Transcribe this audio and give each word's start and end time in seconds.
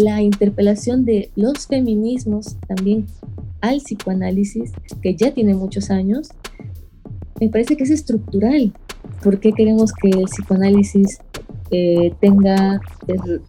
la 0.00 0.22
interpelación 0.22 1.04
de 1.04 1.30
los 1.36 1.66
feminismos 1.66 2.56
también 2.66 3.06
al 3.60 3.78
psicoanálisis, 3.78 4.72
que 5.02 5.14
ya 5.14 5.32
tiene 5.32 5.54
muchos 5.54 5.90
años, 5.90 6.30
me 7.40 7.48
parece 7.48 7.76
que 7.76 7.84
es 7.84 7.90
estructural. 7.90 8.72
¿Por 9.22 9.38
qué 9.38 9.52
queremos 9.52 9.92
que 9.92 10.08
el 10.10 10.24
psicoanálisis 10.24 11.18
eh, 11.70 12.12
tenga 12.20 12.80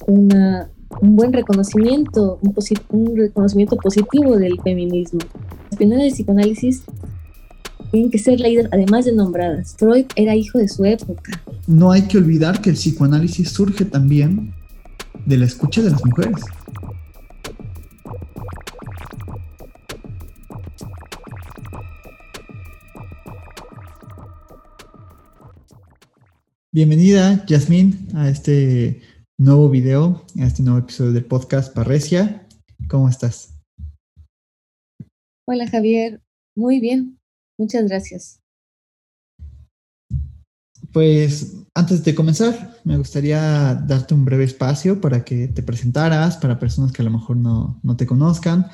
una, 0.07 0.69
un 1.01 1.15
buen 1.15 1.33
reconocimiento, 1.33 2.39
un, 2.41 2.53
un, 2.89 3.17
reconocimiento 3.17 3.75
positivo 3.77 4.37
del 4.37 4.59
feminismo? 4.61 5.19
Las 5.69 5.77
pioneras 5.77 6.03
del 6.03 6.13
psicoanálisis 6.13 6.83
tienen 7.91 8.11
que 8.11 8.17
ser 8.17 8.39
leídas 8.39 8.67
además 8.71 9.05
de 9.05 9.13
nombradas. 9.13 9.75
Freud 9.77 10.05
era 10.15 10.35
hijo 10.35 10.57
de 10.57 10.67
su 10.67 10.85
época. 10.85 11.41
No 11.67 11.91
hay 11.91 12.03
que 12.03 12.17
olvidar 12.17 12.61
que 12.61 12.69
el 12.69 12.75
psicoanálisis 12.75 13.49
surge 13.49 13.85
también 13.85 14.53
de 15.25 15.37
la 15.37 15.45
escucha 15.45 15.81
de 15.81 15.91
las 15.91 16.05
mujeres. 16.05 16.41
Bienvenida, 26.73 27.45
Yasmín, 27.47 28.07
a 28.15 28.29
este 28.29 29.01
nuevo 29.37 29.69
video, 29.69 30.25
a 30.39 30.45
este 30.45 30.63
nuevo 30.63 30.79
episodio 30.79 31.11
del 31.11 31.25
podcast 31.25 31.73
Parresia. 31.75 32.47
¿Cómo 32.89 33.09
estás? 33.09 33.59
Hola, 35.47 35.67
Javier. 35.67 36.21
Muy 36.55 36.79
bien. 36.79 37.19
Muchas 37.57 37.87
gracias. 37.87 38.40
Pues 40.93 41.55
antes 41.73 42.03
de 42.03 42.13
comenzar, 42.13 42.77
me 42.83 42.97
gustaría 42.97 43.75
darte 43.75 44.13
un 44.13 44.25
breve 44.25 44.43
espacio 44.43 44.99
para 44.99 45.23
que 45.23 45.47
te 45.47 45.63
presentaras 45.63 46.37
para 46.37 46.59
personas 46.59 46.91
que 46.91 47.01
a 47.01 47.05
lo 47.05 47.11
mejor 47.11 47.37
no, 47.37 47.79
te 47.97 48.05
conozcan. 48.05 48.67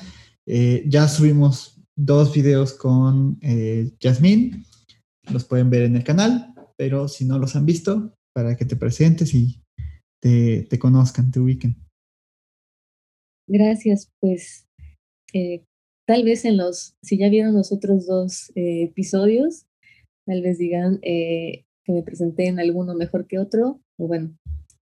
Eh, 0.46 0.84
ya 0.86 1.06
subimos 1.08 1.80
dos 1.96 2.32
videos 2.32 2.72
con 2.72 3.38
eh, 3.42 3.92
Yasmín, 4.00 4.64
los 5.30 5.44
pueden 5.44 5.70
ver 5.70 5.82
en 5.82 5.96
el 5.96 6.04
canal 6.04 6.54
pero 6.78 7.08
si 7.08 7.24
no 7.24 7.38
los 7.38 7.56
han 7.56 7.66
visto, 7.66 8.14
para 8.32 8.56
que 8.56 8.64
te 8.64 8.76
presentes 8.76 9.34
y 9.34 9.60
te, 10.22 10.78
conozcan, 10.78 11.30
te 11.30 11.40
ubiquen. 11.40 11.76
Gracias, 13.48 14.10
pues 14.20 14.68
eh, 15.34 15.64
tal 16.06 16.24
vez 16.24 16.44
en 16.44 16.56
los, 16.56 16.94
si 17.02 17.18
ya 17.18 17.28
vieron 17.28 17.54
los 17.54 17.72
otros 17.72 18.06
dos 18.06 18.50
eh, 18.54 18.84
episodios, 18.84 19.66
tal 20.24 20.42
vez 20.42 20.58
digan 20.58 21.00
que 21.88 21.94
me 21.94 22.02
presenté 22.02 22.46
en 22.48 22.60
alguno 22.60 22.94
mejor 22.94 23.26
que 23.26 23.38
otro, 23.38 23.80
o 23.96 24.06
bueno, 24.06 24.36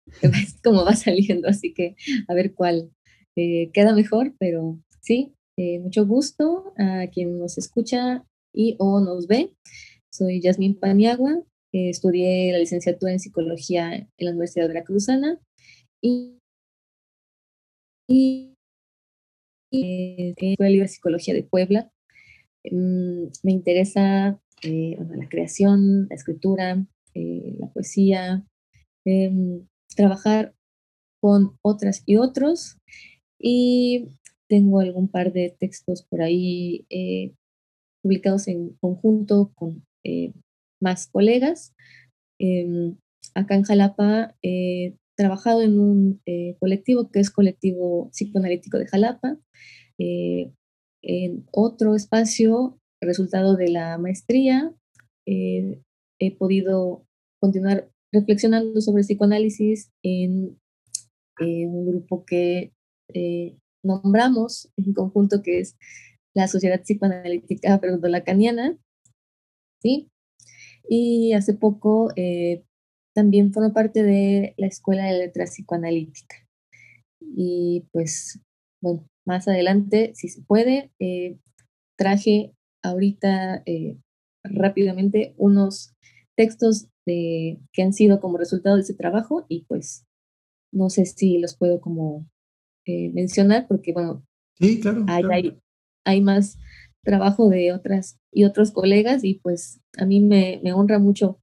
es 0.23 0.59
como 0.63 0.83
va 0.83 0.95
saliendo, 0.95 1.47
así 1.47 1.71
que 1.73 1.95
a 2.27 2.33
ver 2.33 2.55
cuál 2.55 2.91
queda 3.35 3.93
mejor, 3.93 4.33
pero 4.39 4.79
sí, 4.99 5.35
mucho 5.83 6.07
gusto 6.07 6.73
a 6.75 7.05
quien 7.05 7.37
nos 7.37 7.59
escucha 7.59 8.25
y 8.51 8.75
o 8.79 8.99
nos 8.99 9.27
ve. 9.27 9.53
Soy 10.11 10.41
Yasmín 10.41 10.79
Paniagua, 10.79 11.43
estudié 11.71 12.51
la 12.51 12.57
licenciatura 12.57 13.11
en 13.11 13.19
psicología 13.19 13.93
en 13.93 14.09
la 14.17 14.31
Universidad 14.31 14.67
Veracruzana 14.67 15.39
y, 16.01 16.39
y, 18.09 18.55
y 19.71 20.33
eh, 20.33 20.55
la 20.57 20.87
Psicología 20.87 21.35
de 21.35 21.43
Puebla. 21.43 21.91
Mm, 22.71 23.27
me 23.43 23.51
interesa 23.51 24.41
eh, 24.63 24.97
la 25.15 25.27
creación, 25.29 26.07
la 26.09 26.15
escritura, 26.15 26.85
eh, 27.13 27.55
la 27.59 27.67
poesía, 27.71 28.45
em, 29.05 29.67
trabajar 29.95 30.53
con 31.21 31.57
otras 31.61 32.03
y 32.05 32.17
otros 32.17 32.77
y 33.39 34.09
tengo 34.49 34.79
algún 34.79 35.09
par 35.09 35.33
de 35.33 35.55
textos 35.59 36.03
por 36.03 36.21
ahí 36.21 36.85
publicados 38.01 38.47
en 38.47 38.69
conjunto 38.79 39.51
con 39.55 39.83
más 40.79 41.07
colegas. 41.07 41.73
Em, 42.39 42.97
acá 43.33 43.55
en 43.55 43.63
Jalapa 43.63 44.35
he 44.41 44.95
trabajado 45.17 45.63
en 45.63 45.79
un 45.79 46.21
eh, 46.25 46.55
colectivo 46.59 47.09
que 47.09 47.19
es 47.19 47.31
Colectivo 47.31 48.09
Psicoanalítico 48.11 48.77
de 48.77 48.87
Jalapa. 48.87 49.37
Eh, 49.97 50.51
en 51.01 51.45
otro 51.51 51.95
espacio, 51.95 52.79
resultado 53.01 53.55
de 53.55 53.69
la 53.69 53.97
maestría, 53.97 54.73
eh, 55.27 55.81
he 56.19 56.35
podido 56.35 57.05
continuar 57.39 57.89
reflexionando 58.11 58.81
sobre 58.81 59.03
psicoanálisis 59.03 59.91
en, 60.03 60.59
un 61.39 61.85
grupo 61.85 62.25
que 62.25 62.73
nombramos 63.83 64.71
en 64.75 64.93
conjunto, 64.93 65.43
que 65.43 65.59
es 65.59 65.77
la 66.35 66.47
Sociedad 66.47 66.81
Psicoanalítica 66.81 67.79
Lacaniana, 68.01 68.75
¿sí? 69.81 70.09
y 70.87 71.33
hace 71.33 71.53
poco 71.53 72.11
eh, 72.15 72.63
también 73.13 73.51
formó 73.51 73.73
parte 73.73 74.03
de 74.03 74.53
la 74.57 74.67
Escuela 74.67 75.05
de 75.05 75.17
Letras 75.17 75.51
Psicoanalítica. 75.51 76.35
Y 77.19 77.85
pues, 77.91 78.39
bueno, 78.81 79.07
más 79.25 79.47
adelante, 79.47 80.11
si 80.15 80.29
se 80.29 80.41
puede, 80.43 80.91
eh, 80.99 81.37
traje 81.97 82.53
ahorita 82.83 83.63
eh, 83.65 83.97
rápidamente 84.43 85.33
unos 85.37 85.93
textos 86.35 86.87
de, 87.05 87.59
que 87.73 87.83
han 87.83 87.93
sido 87.93 88.19
como 88.19 88.37
resultado 88.37 88.75
de 88.75 88.81
ese 88.81 88.93
trabajo 88.93 89.45
y 89.49 89.65
pues 89.65 90.05
no 90.71 90.89
sé 90.89 91.05
si 91.05 91.37
los 91.39 91.55
puedo 91.57 91.81
como 91.81 92.27
mencionar 92.85 93.67
porque, 93.67 93.91
bueno, 93.91 94.23
sí, 94.57 94.79
claro, 94.79 95.03
hay, 95.07 95.59
hay 96.05 96.21
más 96.21 96.57
trabajo 97.07 97.49
de 97.49 97.71
otras 97.71 98.19
y 98.33 98.43
otros 98.43 98.71
colegas 98.71 99.23
y 99.23 99.35
pues 99.35 99.79
a 99.97 100.05
mí 100.05 100.19
me, 100.19 100.61
honra 100.73 100.99
mucho 100.99 101.39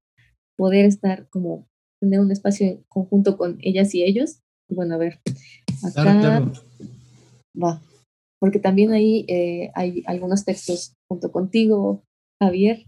poder 0.56 0.84
estar 0.84 1.26
como 1.30 1.66
tener 2.00 2.20
un 2.20 2.30
espacio 2.30 2.66
en 2.66 2.84
conjunto 2.88 3.38
con 3.38 3.56
ellas 3.62 3.94
y 3.94 4.04
ellos. 4.04 4.40
Bueno, 4.68 4.94
a 4.94 4.98
ver, 4.98 5.20
acá 5.82 6.52
va, 7.60 7.82
porque 8.40 8.58
también 8.58 8.92
ahí 8.92 9.24
eh, 9.28 9.70
hay 9.74 10.02
algunos 10.06 10.44
textos 10.44 10.94
junto 11.08 11.30
contigo, 11.32 12.02
Javier, 12.40 12.86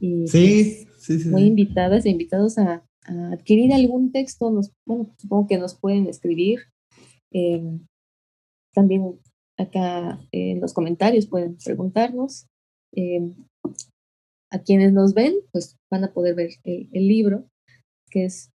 y 0.00 0.28
sí, 0.28 0.86
pues, 0.86 1.02
sí, 1.04 1.18
sí, 1.20 1.28
muy 1.28 1.42
invitadas 1.42 2.04
e 2.06 2.10
invitados 2.10 2.58
a, 2.58 2.84
adquirir 3.32 3.72
algún 3.72 4.12
texto, 4.12 4.50
nos, 4.50 4.70
bueno, 4.86 5.14
supongo 5.18 5.46
que 5.46 5.56
nos 5.56 5.74
pueden 5.74 6.06
escribir. 6.08 6.60
Em, 7.32 7.86
también 8.74 9.18
acá 9.58 10.20
en 10.30 10.60
los 10.60 10.74
comentarios 10.74 11.26
pueden 11.26 11.56
preguntarnos. 11.56 12.46
A 14.50 14.58
quienes 14.62 14.92
nos 14.92 15.14
ven, 15.14 15.34
pues 15.52 15.76
van 15.90 16.04
a 16.04 16.12
poder 16.12 16.34
ver 16.34 16.50
el, 16.64 17.08
libro, 17.08 17.48
que 18.10 18.24
es 18.24 18.50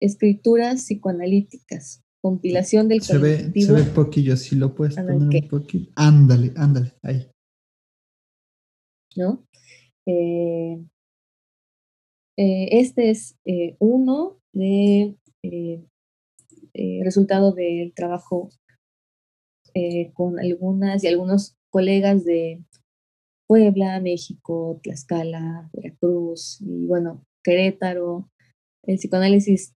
Escrituras 0.00 0.84
psicoanalíticas, 0.84 2.02
compilación 2.22 2.88
del 2.88 3.02
se 3.02 3.18
Ve, 3.18 3.52
se 3.54 3.72
ve 3.72 3.82
poquillo, 3.84 4.36
si 4.36 4.56
lo 4.56 4.74
puedes 4.74 4.96
poner 4.96 5.14
un 5.14 5.48
poquito. 5.48 5.92
Ándale, 5.96 6.52
ándale, 6.56 6.92
ahí. 7.02 7.30
¿No? 9.16 9.46
Eh, 10.06 10.84
eh, 12.38 12.68
este 12.70 13.10
es 13.10 13.36
eh, 13.44 13.76
uno 13.78 14.38
de 14.52 15.16
resultado 17.02 17.52
del 17.52 17.94
trabajo 17.94 18.50
con 20.14 20.38
algunas 20.38 21.04
y 21.04 21.06
algunos 21.06 21.56
colegas 21.70 22.24
de 22.24 22.62
Puebla, 23.46 24.00
México, 24.00 24.80
Tlaxcala, 24.82 25.70
Veracruz 25.72 26.60
y 26.60 26.86
bueno, 26.86 27.24
Querétaro. 27.44 28.28
El 28.84 28.96
psicoanálisis 28.96 29.74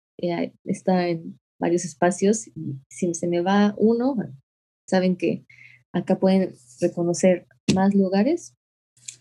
está 0.64 1.10
en 1.10 1.40
varios 1.60 1.86
espacios 1.86 2.48
y 2.48 2.80
si 2.90 3.14
se 3.14 3.28
me 3.28 3.42
va 3.42 3.76
uno, 3.78 4.16
saben 4.88 5.16
que 5.16 5.46
acá 5.94 6.20
pueden 6.20 6.56
reconocer 6.80 7.48
más 7.74 7.94
lugares. 7.94 8.56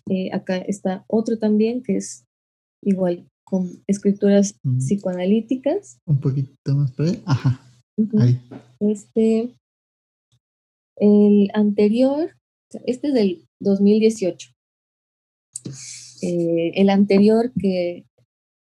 Eh, 0.09 0.31
acá 0.33 0.57
está 0.57 1.05
otro 1.09 1.39
también 1.39 1.83
que 1.83 1.97
es 1.97 2.25
igual 2.83 3.29
con 3.45 3.83
escrituras 3.87 4.59
psicoanalíticas. 4.79 5.99
Un 6.07 6.21
poquito 6.21 6.75
más 6.75 6.93
para 6.93 7.13
Ajá. 7.27 7.61
Ahí. 8.19 8.41
Este 8.81 9.55
el 11.01 11.49
anterior, 11.55 12.37
este 12.87 13.09
es 13.09 13.15
del 13.15 13.49
2018. 13.61 14.51
Eh, 16.23 16.73
el 16.75 16.91
anterior 16.91 17.53
que 17.61 18.05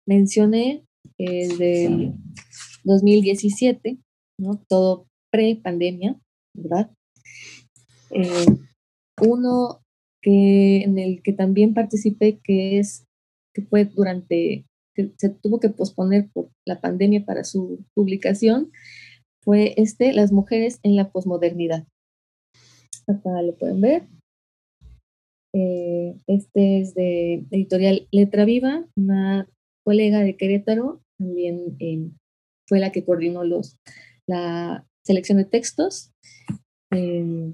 mencioné 0.07 0.85
es 1.19 1.59
del 1.59 2.15
2017, 2.85 3.99
¿no? 4.39 4.63
Todo 4.69 5.07
pre-pandemia, 5.33 6.19
¿verdad? 6.57 6.91
Eh, 8.11 8.47
uno 9.21 9.81
que, 10.23 10.83
en 10.83 10.99
el 10.99 11.23
que 11.23 11.33
también 11.33 11.75
participé, 11.75 12.39
que 12.43 12.79
es, 12.79 13.05
que 13.55 13.63
fue 13.63 13.85
durante, 13.85 14.65
que 14.95 15.13
se 15.19 15.31
tuvo 15.31 15.61
que 15.61 15.71
posponer 15.71 16.31
por 16.33 16.51
la 16.67 16.81
pandemia 16.81 17.25
para 17.25 17.45
su 17.45 17.85
publicación, 17.95 18.71
fue 19.43 19.75
este, 19.77 20.13
Las 20.13 20.33
mujeres 20.33 20.81
en 20.83 20.97
la 20.97 21.11
posmodernidad. 21.11 21.87
Acá 23.07 23.43
lo 23.43 23.55
pueden 23.57 23.81
ver. 23.81 24.09
Eh, 25.55 26.17
este 26.27 26.81
es 26.81 26.95
de 26.95 27.45
editorial 27.51 28.09
Letra 28.11 28.45
Viva, 28.45 28.89
una 28.97 29.49
colega 29.85 30.21
de 30.21 30.37
Querétaro, 30.37 31.03
también 31.19 31.77
eh, 31.79 32.11
fue 32.67 32.81
la 32.81 32.93
que 32.93 33.05
coordinó 33.05 33.45
los, 33.45 33.77
la 34.27 34.87
selección 35.05 35.39
de 35.39 35.45
textos. 35.45 36.13
Eh, 36.93 37.53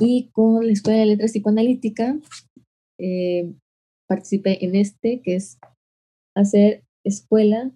y 0.00 0.30
con 0.32 0.66
la 0.66 0.72
Escuela 0.72 0.98
de 0.98 1.06
Letras 1.06 1.32
Psicoanalítica 1.32 2.18
participé 4.08 4.64
en 4.64 4.76
este, 4.76 5.20
que 5.22 5.36
es 5.36 5.58
hacer 6.36 6.84
escuela 7.04 7.70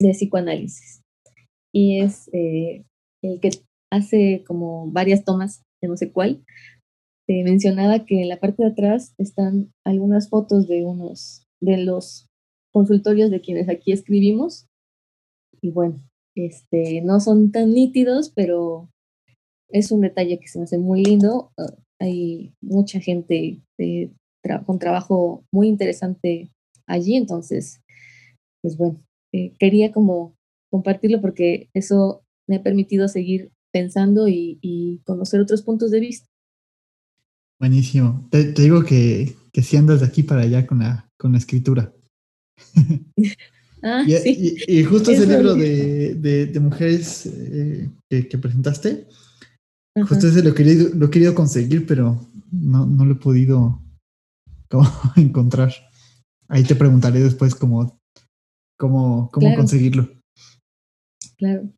de 0.00 0.10
psicoanálisis. 0.10 1.02
Y 1.72 2.00
es 2.00 2.28
el 2.32 3.40
que 3.40 3.50
hace 3.92 4.44
como 4.46 4.90
varias 4.90 5.24
tomas, 5.24 5.62
no 5.82 5.96
sé 5.96 6.10
cuál, 6.12 6.44
mencionaba 7.28 8.04
que 8.04 8.22
en 8.22 8.28
la 8.28 8.38
parte 8.38 8.62
de 8.62 8.70
atrás 8.70 9.14
están 9.18 9.72
algunas 9.84 10.28
fotos 10.28 10.68
de 10.68 10.84
unos 10.84 11.46
de 11.60 11.78
los 11.78 12.28
consultorios 12.72 13.30
de 13.30 13.40
quienes 13.40 13.68
aquí 13.68 13.92
escribimos. 13.92 14.66
Y 15.66 15.72
bueno, 15.72 16.00
este, 16.36 17.02
no 17.02 17.18
son 17.18 17.50
tan 17.50 17.74
nítidos, 17.74 18.30
pero 18.30 18.88
es 19.68 19.90
un 19.90 20.02
detalle 20.02 20.38
que 20.38 20.46
se 20.46 20.60
me 20.60 20.64
hace 20.64 20.78
muy 20.78 21.02
lindo. 21.02 21.50
Ah, 21.58 21.74
hay 21.98 22.54
mucha 22.60 23.00
gente 23.00 23.60
con 24.64 24.78
trabajo 24.78 25.44
muy 25.52 25.66
interesante 25.66 26.52
allí, 26.86 27.16
entonces, 27.16 27.80
pues 28.62 28.76
bueno, 28.76 29.02
eh, 29.32 29.54
quería 29.58 29.90
como 29.90 30.36
compartirlo 30.70 31.20
porque 31.20 31.68
eso 31.74 32.22
me 32.48 32.56
ha 32.56 32.62
permitido 32.62 33.08
seguir 33.08 33.50
pensando 33.72 34.28
y 34.28 35.00
conocer 35.04 35.40
otros 35.40 35.62
puntos 35.62 35.90
de 35.90 35.98
vista. 35.98 36.28
Buenísimo. 37.58 38.28
Te, 38.30 38.52
digo 38.52 38.84
que, 38.84 39.34
que 39.52 39.62
si 39.62 39.76
andas 39.76 39.98
de 39.98 40.06
aquí 40.06 40.22
para 40.22 40.42
allá 40.42 40.64
con 40.64 40.78
la, 40.78 41.10
con 41.18 41.32
la 41.32 41.38
escritura. 41.38 41.92
Ah, 43.88 44.02
y, 44.04 44.16
sí. 44.16 44.56
y, 44.66 44.82
justo 44.82 45.12
ese 45.12 45.26
libro 45.26 45.54
de, 45.54 46.16
de, 46.16 46.60
mujeres 46.60 47.26
eh, 47.26 47.88
que, 48.10 48.36
presentaste, 48.36 49.06
justo 50.08 50.26
ese 50.26 50.42
lo 50.42 50.50
he, 50.50 50.54
querido, 50.54 50.90
lo 50.92 51.06
he 51.06 51.10
querido 51.10 51.36
conseguir, 51.36 51.86
pero 51.86 52.28
no, 52.50 52.84
no 52.84 53.04
lo 53.04 53.12
he 53.12 53.18
podido 53.18 53.80
encontrar. 55.16 55.72
Ahí 56.48 56.64
te 56.64 56.74
preguntaré 56.74 57.20
después 57.20 57.54
cómo, 57.54 57.96
cómo, 58.76 59.30
cómo 59.32 59.54
conseguirlo. 59.54 60.10
Claro. 61.38 61.70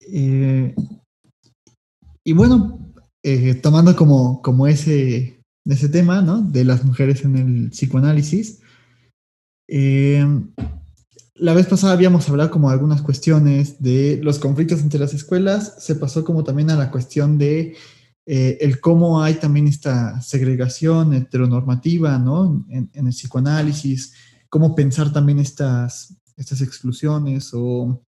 Eh, 0.00 0.74
y 2.26 2.32
bueno, 2.32 2.92
eh, 3.22 3.54
tomando 3.54 3.94
como, 3.94 4.42
como 4.42 4.66
ese, 4.66 5.40
ese 5.64 5.88
tema, 5.88 6.22
¿no? 6.22 6.42
De 6.42 6.64
las 6.64 6.84
mujeres 6.84 7.24
en 7.24 7.36
el 7.36 7.70
psicoanálisis. 7.70 8.60
Eh, 9.68 10.26
la 11.34 11.54
vez 11.54 11.66
pasada 11.66 11.92
habíamos 11.92 12.28
hablado 12.28 12.50
como 12.50 12.68
de 12.68 12.74
algunas 12.74 13.02
cuestiones 13.02 13.82
de 13.82 14.20
los 14.22 14.38
conflictos 14.38 14.80
entre 14.80 15.00
las 15.00 15.14
escuelas, 15.14 15.76
se 15.78 15.96
pasó 15.96 16.24
como 16.24 16.44
también 16.44 16.70
a 16.70 16.76
la 16.76 16.90
cuestión 16.90 17.38
de 17.38 17.76
eh, 18.26 18.58
el 18.60 18.80
cómo 18.80 19.22
hay 19.22 19.34
también 19.34 19.66
esta 19.66 20.20
segregación 20.20 21.12
heteronormativa, 21.12 22.18
¿no? 22.18 22.64
En, 22.70 22.90
en, 22.94 23.06
el 23.06 23.12
psicoanálisis, 23.12 24.14
cómo 24.48 24.74
pensar 24.74 25.12
también 25.12 25.38
estas, 25.38 26.16
estas 26.36 26.60
exclusiones 26.60 27.50
o 27.52 28.02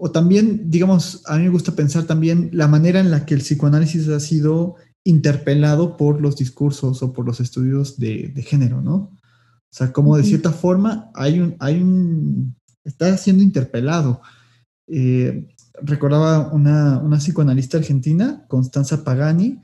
o 0.00 0.12
también, 0.12 0.70
digamos, 0.70 1.22
a 1.26 1.36
mí 1.36 1.42
me 1.42 1.48
gusta 1.50 1.72
pensar 1.72 2.04
también 2.04 2.50
la 2.52 2.68
manera 2.68 3.00
en 3.00 3.10
la 3.10 3.26
que 3.26 3.34
el 3.34 3.40
psicoanálisis 3.40 4.08
ha 4.08 4.20
sido 4.20 4.76
interpelado 5.02 5.96
por 5.96 6.20
los 6.20 6.36
discursos 6.36 7.02
o 7.02 7.12
por 7.12 7.26
los 7.26 7.40
estudios 7.40 7.98
de, 7.98 8.32
género, 8.46 8.80
¿no? 8.80 9.10
O 9.70 9.76
sea, 9.76 9.92
como 9.92 10.16
de 10.16 10.24
cierta 10.24 10.52
forma 10.52 11.10
hay 11.14 11.40
un, 11.40 11.56
hay 11.58 11.80
un, 11.80 12.56
está 12.84 13.16
siendo 13.16 13.42
interpelado. 13.42 14.22
Eh, 14.88 15.46
recordaba 15.82 16.52
una, 16.52 16.98
una, 16.98 17.18
psicoanalista 17.18 17.78
argentina, 17.78 18.44
Constanza 18.48 19.04
Pagani, 19.04 19.60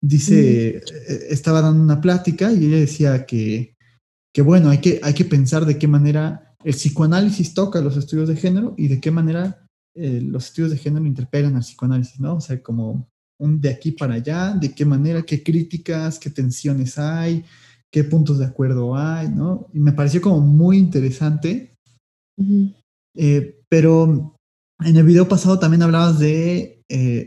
dice, 0.00 0.78
eh, 0.78 0.82
estaba 1.30 1.60
dando 1.60 1.82
una 1.82 2.00
plática 2.00 2.52
y 2.52 2.66
ella 2.66 2.78
decía 2.78 3.26
que, 3.26 3.76
que 4.32 4.42
bueno, 4.42 4.70
hay 4.70 4.78
que, 4.78 5.00
hay 5.02 5.14
que 5.14 5.26
pensar 5.26 5.66
de 5.66 5.78
qué 5.78 5.86
manera 5.86 6.56
el 6.64 6.74
psicoanálisis 6.74 7.54
toca 7.54 7.80
los 7.80 7.96
estudios 7.96 8.28
de 8.28 8.36
género 8.36 8.74
y 8.78 8.88
de 8.88 9.00
qué 9.00 9.10
manera 9.10 9.66
eh, 9.94 10.20
los 10.22 10.46
estudios 10.46 10.70
de 10.70 10.78
género 10.78 11.04
interpelan 11.04 11.56
al 11.56 11.62
psicoanálisis, 11.62 12.18
¿no? 12.18 12.36
O 12.36 12.40
sea, 12.40 12.62
como 12.62 13.08
un 13.38 13.60
de 13.60 13.70
aquí 13.70 13.92
para 13.92 14.14
allá, 14.14 14.52
de 14.52 14.72
qué 14.72 14.84
manera, 14.84 15.22
qué 15.22 15.42
críticas, 15.42 16.18
qué 16.18 16.30
tensiones 16.30 16.98
hay, 16.98 17.44
qué 17.92 18.02
puntos 18.04 18.38
de 18.38 18.46
acuerdo 18.46 18.96
hay, 18.96 19.28
¿no? 19.28 19.68
Y 19.72 19.78
me 19.78 19.92
pareció 19.92 20.20
como 20.20 20.40
muy 20.40 20.78
interesante. 20.78 21.76
Eh, 23.14 23.60
pero 23.68 24.34
en 24.80 24.96
el 24.96 25.04
video 25.04 25.28
pasado 25.28 25.58
también 25.58 25.82
hablabas 25.82 26.18
de 26.18 26.82
eh, 26.88 27.26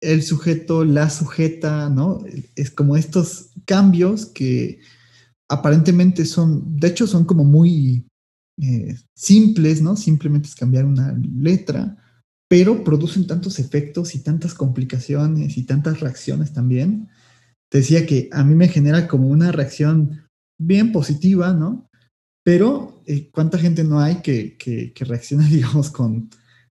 el 0.00 0.22
sujeto, 0.22 0.84
la 0.84 1.10
sujeta, 1.10 1.90
¿no? 1.90 2.24
Es 2.56 2.70
como 2.70 2.96
estos 2.96 3.50
cambios 3.66 4.26
que 4.26 4.80
aparentemente 5.48 6.24
son, 6.24 6.76
de 6.76 6.88
hecho 6.88 7.06
son 7.06 7.24
como 7.24 7.44
muy 7.44 8.06
eh, 8.60 8.96
simples, 9.14 9.82
¿no? 9.82 9.94
Simplemente 9.96 10.48
es 10.48 10.54
cambiar 10.54 10.86
una 10.86 11.14
letra, 11.38 11.96
pero 12.48 12.82
producen 12.82 13.26
tantos 13.26 13.58
efectos 13.58 14.14
y 14.14 14.20
tantas 14.20 14.54
complicaciones 14.54 15.58
y 15.58 15.64
tantas 15.64 16.00
reacciones 16.00 16.54
también. 16.54 17.08
Te 17.70 17.78
decía 17.78 18.06
que 18.06 18.28
a 18.32 18.44
mí 18.44 18.54
me 18.54 18.68
genera 18.68 19.08
como 19.08 19.28
una 19.28 19.52
reacción 19.52 20.28
bien 20.58 20.92
positiva, 20.92 21.52
¿no? 21.52 21.88
Pero 22.44 23.02
eh, 23.06 23.28
¿cuánta 23.30 23.58
gente 23.58 23.84
no 23.84 24.00
hay 24.00 24.16
que, 24.16 24.56
que, 24.56 24.92
reacciona, 25.04 25.46
digamos, 25.50 25.90
con, 25.90 26.30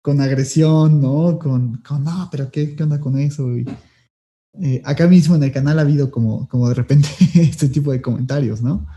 con 0.01 0.22
agresión, 0.22 1.01
¿no? 1.01 1.38
Con, 1.39 1.78
con, 1.78 2.04
no, 2.04 2.30
pero 2.31 2.50
¿qué, 2.51 2.75
qué 2.75 2.84
onda 2.84 3.00
con 3.00 3.18
eso? 3.19 3.57
Y, 3.57 3.66
eh, 4.62 4.81
acá 4.86 5.07
mismo 5.07 5.36
en 5.36 5.44
el 5.44 5.51
canal 5.51 5.78
ha 5.78 5.84
habido 5.84 6.10
como, 6.10 6.48
como 6.48 6.68
de 6.69 6.75
repente 6.75 7.10
este 7.36 7.69
tipo 7.69 7.92
de 7.92 8.01
comentarios, 8.01 8.62
¿no? 8.62 8.88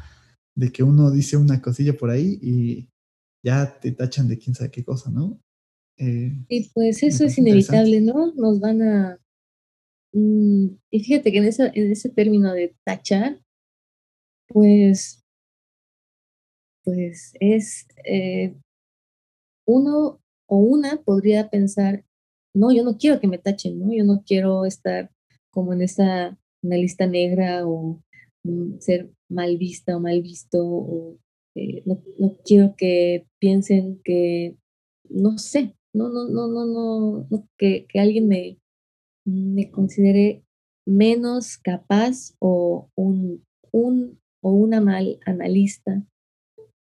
de 0.60 0.70
que 0.70 0.82
uno 0.82 1.10
dice 1.10 1.36
una 1.36 1.60
cosilla 1.60 1.94
por 1.94 2.10
ahí 2.10 2.38
y 2.42 2.88
ya 3.42 3.78
te 3.80 3.92
tachan 3.92 4.28
de 4.28 4.38
quién 4.38 4.54
sabe 4.54 4.70
qué 4.70 4.84
cosa, 4.84 5.10
¿no? 5.10 5.40
Eh, 5.96 6.32
y 6.48 6.68
pues 6.70 7.02
eso 7.02 7.24
es 7.24 7.38
inevitable, 7.38 8.00
¿no? 8.00 8.32
Nos 8.34 8.60
van 8.60 8.82
a... 8.82 9.18
Mm, 10.12 10.76
y 10.90 11.04
fíjate 11.04 11.32
que 11.32 11.38
en, 11.38 11.44
en 11.44 11.92
ese 11.92 12.08
término 12.10 12.52
de 12.52 12.74
tachar, 12.84 13.40
pues, 14.48 15.24
pues 16.84 17.32
es 17.40 17.86
eh, 18.04 18.54
uno 19.66 20.20
o 20.46 20.56
una 20.56 21.02
podría 21.02 21.48
pensar, 21.50 22.04
no, 22.54 22.72
yo 22.72 22.84
no 22.84 22.98
quiero 22.98 23.20
que 23.20 23.28
me 23.28 23.38
tachen, 23.38 23.78
¿no? 23.78 23.92
Yo 23.92 24.04
no 24.04 24.22
quiero 24.26 24.64
estar 24.66 25.10
como 25.50 25.72
en 25.72 25.82
esa 25.82 26.36
una 26.62 26.76
lista 26.76 27.06
negra 27.06 27.66
o 27.66 28.02
mm, 28.44 28.78
ser 28.80 29.10
mal 29.28 29.56
vista 29.58 29.96
o 29.96 30.00
mal 30.00 30.22
visto, 30.22 30.58
o 30.62 31.18
eh, 31.54 31.82
no, 31.86 32.02
quiero 32.44 32.74
que 32.76 33.26
piensen 33.38 34.00
que, 34.04 34.56
no 35.08 35.38
sé, 35.38 35.74
no, 35.92 36.08
no, 36.08 36.28
no, 36.28 36.48
no, 36.48 37.26
no, 37.30 37.48
que, 37.58 37.86
alguien 37.94 38.28
me, 38.28 38.58
me 39.30 39.70
considere 39.70 40.42
menos 40.86 41.58
capaz 41.58 42.34
o 42.38 42.90
un, 42.96 43.44
un 43.72 44.18
o 44.42 44.50
una 44.52 44.80
mal 44.80 45.18
analista. 45.26 46.02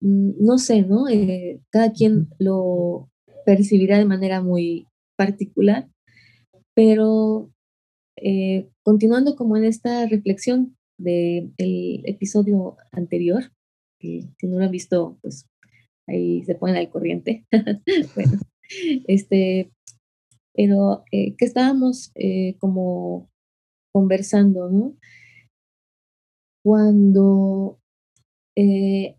Mm, 0.01 0.43
no 0.43 0.57
sé, 0.57 0.83
¿no? 0.83 1.07
Eh, 1.09 1.61
cada 1.69 1.91
quien 1.91 2.29
lo 2.39 3.09
percibirá 3.45 3.97
de 3.97 4.05
manera 4.05 4.41
muy 4.41 4.87
particular, 5.17 5.89
pero 6.73 7.51
eh, 8.17 8.69
continuando 8.83 9.35
como 9.35 9.57
en 9.57 9.65
esta 9.65 10.05
reflexión 10.07 10.77
del 10.97 11.53
episodio 12.05 12.77
anterior, 12.91 13.51
que 13.99 14.29
si 14.37 14.47
no 14.47 14.57
lo 14.57 14.65
han 14.65 14.71
visto, 14.71 15.17
pues 15.21 15.47
ahí 16.07 16.43
se 16.43 16.55
ponen 16.55 16.75
al 16.77 16.89
corriente. 16.89 17.45
bueno, 18.15 18.39
este, 19.07 19.71
pero 20.53 21.03
eh, 21.11 21.35
que 21.37 21.45
estábamos 21.45 22.11
eh, 22.15 22.55
como 22.59 23.29
conversando, 23.93 24.69
¿no? 24.69 24.97
Cuando 26.63 27.79
eh, 28.55 29.17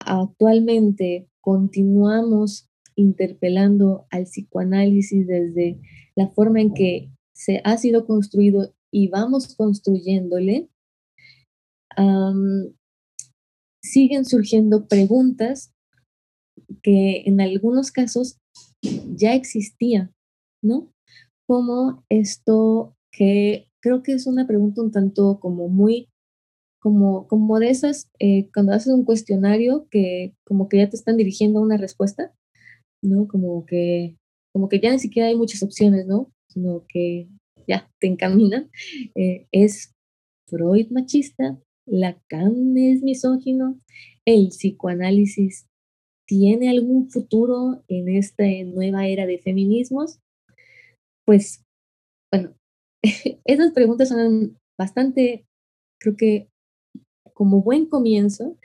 actualmente 0.00 1.28
continuamos 1.40 2.68
interpelando 2.94 4.06
al 4.10 4.24
psicoanálisis 4.24 5.26
desde 5.26 5.80
la 6.14 6.28
forma 6.28 6.60
en 6.60 6.74
que 6.74 7.10
se 7.34 7.60
ha 7.64 7.76
sido 7.76 8.06
construido 8.06 8.74
y 8.92 9.08
vamos 9.08 9.54
construyéndole, 9.56 10.68
siguen 13.82 14.24
surgiendo 14.24 14.86
preguntas 14.86 15.72
que 16.82 17.22
en 17.26 17.40
algunos 17.40 17.90
casos 17.90 18.38
ya 18.82 19.34
existía, 19.34 20.12
¿no? 20.62 20.92
Como 21.46 22.04
esto 22.08 22.96
que 23.12 23.68
creo 23.80 24.02
que 24.02 24.12
es 24.12 24.26
una 24.26 24.46
pregunta 24.46 24.82
un 24.82 24.92
tanto 24.92 25.40
como 25.40 25.68
muy, 25.68 26.08
como, 26.80 27.26
como 27.28 27.58
de 27.58 27.70
esas, 27.70 28.10
eh, 28.18 28.48
cuando 28.52 28.72
haces 28.72 28.92
un 28.92 29.04
cuestionario 29.04 29.88
que 29.90 30.34
como 30.44 30.68
que 30.68 30.78
ya 30.78 30.90
te 30.90 30.96
están 30.96 31.16
dirigiendo 31.16 31.60
a 31.60 31.62
una 31.62 31.76
respuesta, 31.76 32.34
¿no? 33.02 33.28
Como 33.28 33.64
que, 33.66 34.16
como 34.52 34.68
que 34.68 34.80
ya 34.80 34.92
ni 34.92 34.98
siquiera 34.98 35.28
hay 35.28 35.36
muchas 35.36 35.62
opciones, 35.62 36.06
¿no? 36.06 36.32
Sino 36.48 36.84
que 36.88 37.28
ya 37.66 37.90
te 38.00 38.06
encaminan. 38.06 38.70
Eh, 39.16 39.46
es 39.52 39.94
Freud 40.46 40.90
machista, 40.90 41.58
Lacan 41.86 42.76
es 42.76 43.02
misógino, 43.02 43.80
el 44.24 44.48
psicoanálisis 44.48 45.66
tiene 46.26 46.70
algún 46.70 47.10
futuro 47.10 47.82
en 47.88 48.08
esta 48.08 48.44
nueva 48.64 49.08
era 49.08 49.26
de 49.26 49.38
feminismos? 49.38 50.20
Pues, 51.30 51.62
bueno, 52.32 52.56
esas 53.44 53.70
preguntas 53.70 54.08
son 54.08 54.58
bastante, 54.76 55.46
creo 56.00 56.16
que 56.16 56.48
como 57.34 57.62
buen 57.62 57.86
comienzo, 57.86 58.58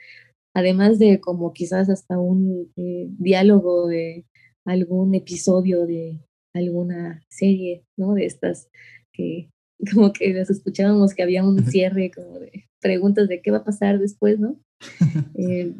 además 0.52 0.98
de 0.98 1.20
como 1.20 1.52
quizás 1.52 1.88
hasta 1.88 2.18
un 2.18 2.72
eh, 2.74 3.06
diálogo 3.20 3.86
de 3.86 4.24
algún 4.66 5.14
episodio 5.14 5.86
de 5.86 6.18
alguna 6.56 7.22
serie, 7.30 7.84
¿no? 7.96 8.14
De 8.14 8.26
estas 8.26 8.68
que 9.12 9.48
como 9.94 10.12
que 10.12 10.34
las 10.34 10.50
escuchábamos 10.50 11.14
que 11.14 11.22
había 11.22 11.44
un 11.44 11.64
cierre 11.66 12.10
como 12.10 12.40
de 12.40 12.64
preguntas 12.80 13.28
de 13.28 13.42
qué 13.42 13.52
va 13.52 13.58
a 13.58 13.64
pasar 13.64 14.00
después, 14.00 14.40
¿no? 14.40 14.58
Eh, 15.38 15.72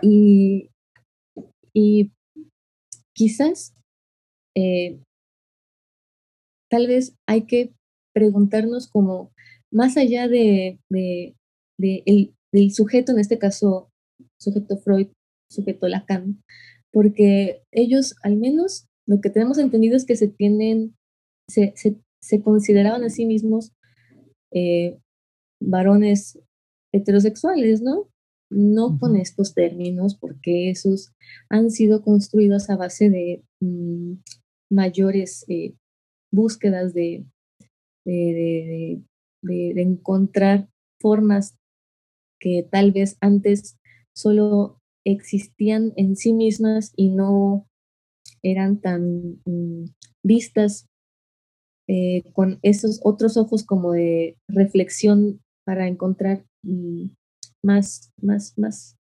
y, 0.00 0.70
y 1.74 2.10
quizás 3.14 3.74
eh, 4.56 4.98
tal 6.70 6.86
vez 6.86 7.16
hay 7.26 7.46
que 7.46 7.72
preguntarnos 8.14 8.88
como 8.88 9.32
más 9.70 9.96
allá 9.96 10.28
de, 10.28 10.78
el, 11.78 12.34
del 12.52 12.72
sujeto, 12.72 13.12
en 13.12 13.18
este 13.18 13.38
caso, 13.38 13.90
sujeto 14.40 14.78
Freud, 14.78 15.08
sujeto 15.50 15.88
Lacan, 15.88 16.42
porque 16.92 17.62
ellos 17.72 18.14
al 18.22 18.36
menos 18.36 18.86
lo 19.06 19.20
que 19.20 19.30
tenemos 19.30 19.58
entendido 19.58 19.96
es 19.96 20.04
que 20.04 20.16
se 20.16 20.28
tienen, 20.28 20.96
se, 21.48 21.74
se, 22.20 22.42
consideraban 22.42 23.04
a 23.04 23.10
sí 23.10 23.26
mismos 23.26 23.72
eh, 24.52 24.98
varones 25.62 26.38
heterosexuales, 26.92 27.82
¿no? 27.82 28.08
No 28.50 28.98
con 28.98 29.16
estos 29.16 29.54
términos, 29.54 30.16
porque 30.16 30.70
esos 30.70 31.12
han 31.50 31.70
sido 31.70 32.02
construidos 32.02 32.70
a 32.70 32.76
base 32.76 33.10
de 33.10 33.44
mm, 33.60 34.14
mayores 34.70 35.44
eh, 35.48 35.74
búsquedas 36.36 36.94
de, 36.94 37.26
de, 38.04 39.02
encontrar 39.42 40.68
formas 41.00 41.58
que 42.38 42.66
tal 42.70 42.92
vez 42.92 43.16
antes 43.20 43.78
solo 44.14 44.80
existían 45.04 45.92
en 45.96 46.14
sí 46.14 46.32
mismas 46.32 46.92
y 46.96 47.10
no 47.10 47.66
eran 48.42 48.80
tan 48.80 49.40
mm, 49.44 49.86
vistas 50.22 50.88
eh, 51.88 52.22
con 52.32 52.58
esos 52.62 53.00
otros 53.02 53.36
ojos 53.36 53.64
como 53.64 53.92
de 53.92 54.36
reflexión 54.48 55.40
para 55.64 55.88
encontrar 55.88 56.44
mm, 56.62 57.06
más, 57.62 58.12
más, 58.20 58.54
más 58.58 58.96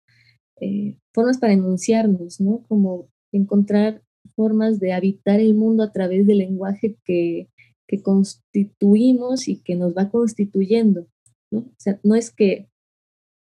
eh, 0.60 0.96
formas 1.12 1.38
para 1.38 1.52
enunciarnos, 1.52 2.40
¿no? 2.40 2.62
Como 2.68 3.08
encontrar 3.32 4.02
formas 4.34 4.80
de 4.80 4.92
habitar 4.92 5.40
el 5.40 5.54
mundo 5.54 5.82
a 5.82 5.92
través 5.92 6.26
del 6.26 6.38
lenguaje 6.38 6.96
que, 7.04 7.48
que 7.86 8.02
constituimos 8.02 9.48
y 9.48 9.62
que 9.62 9.76
nos 9.76 9.94
va 9.94 10.10
constituyendo, 10.10 11.06
¿no? 11.50 11.60
O 11.60 11.74
sea, 11.78 12.00
no 12.02 12.14
es 12.14 12.30
que 12.30 12.68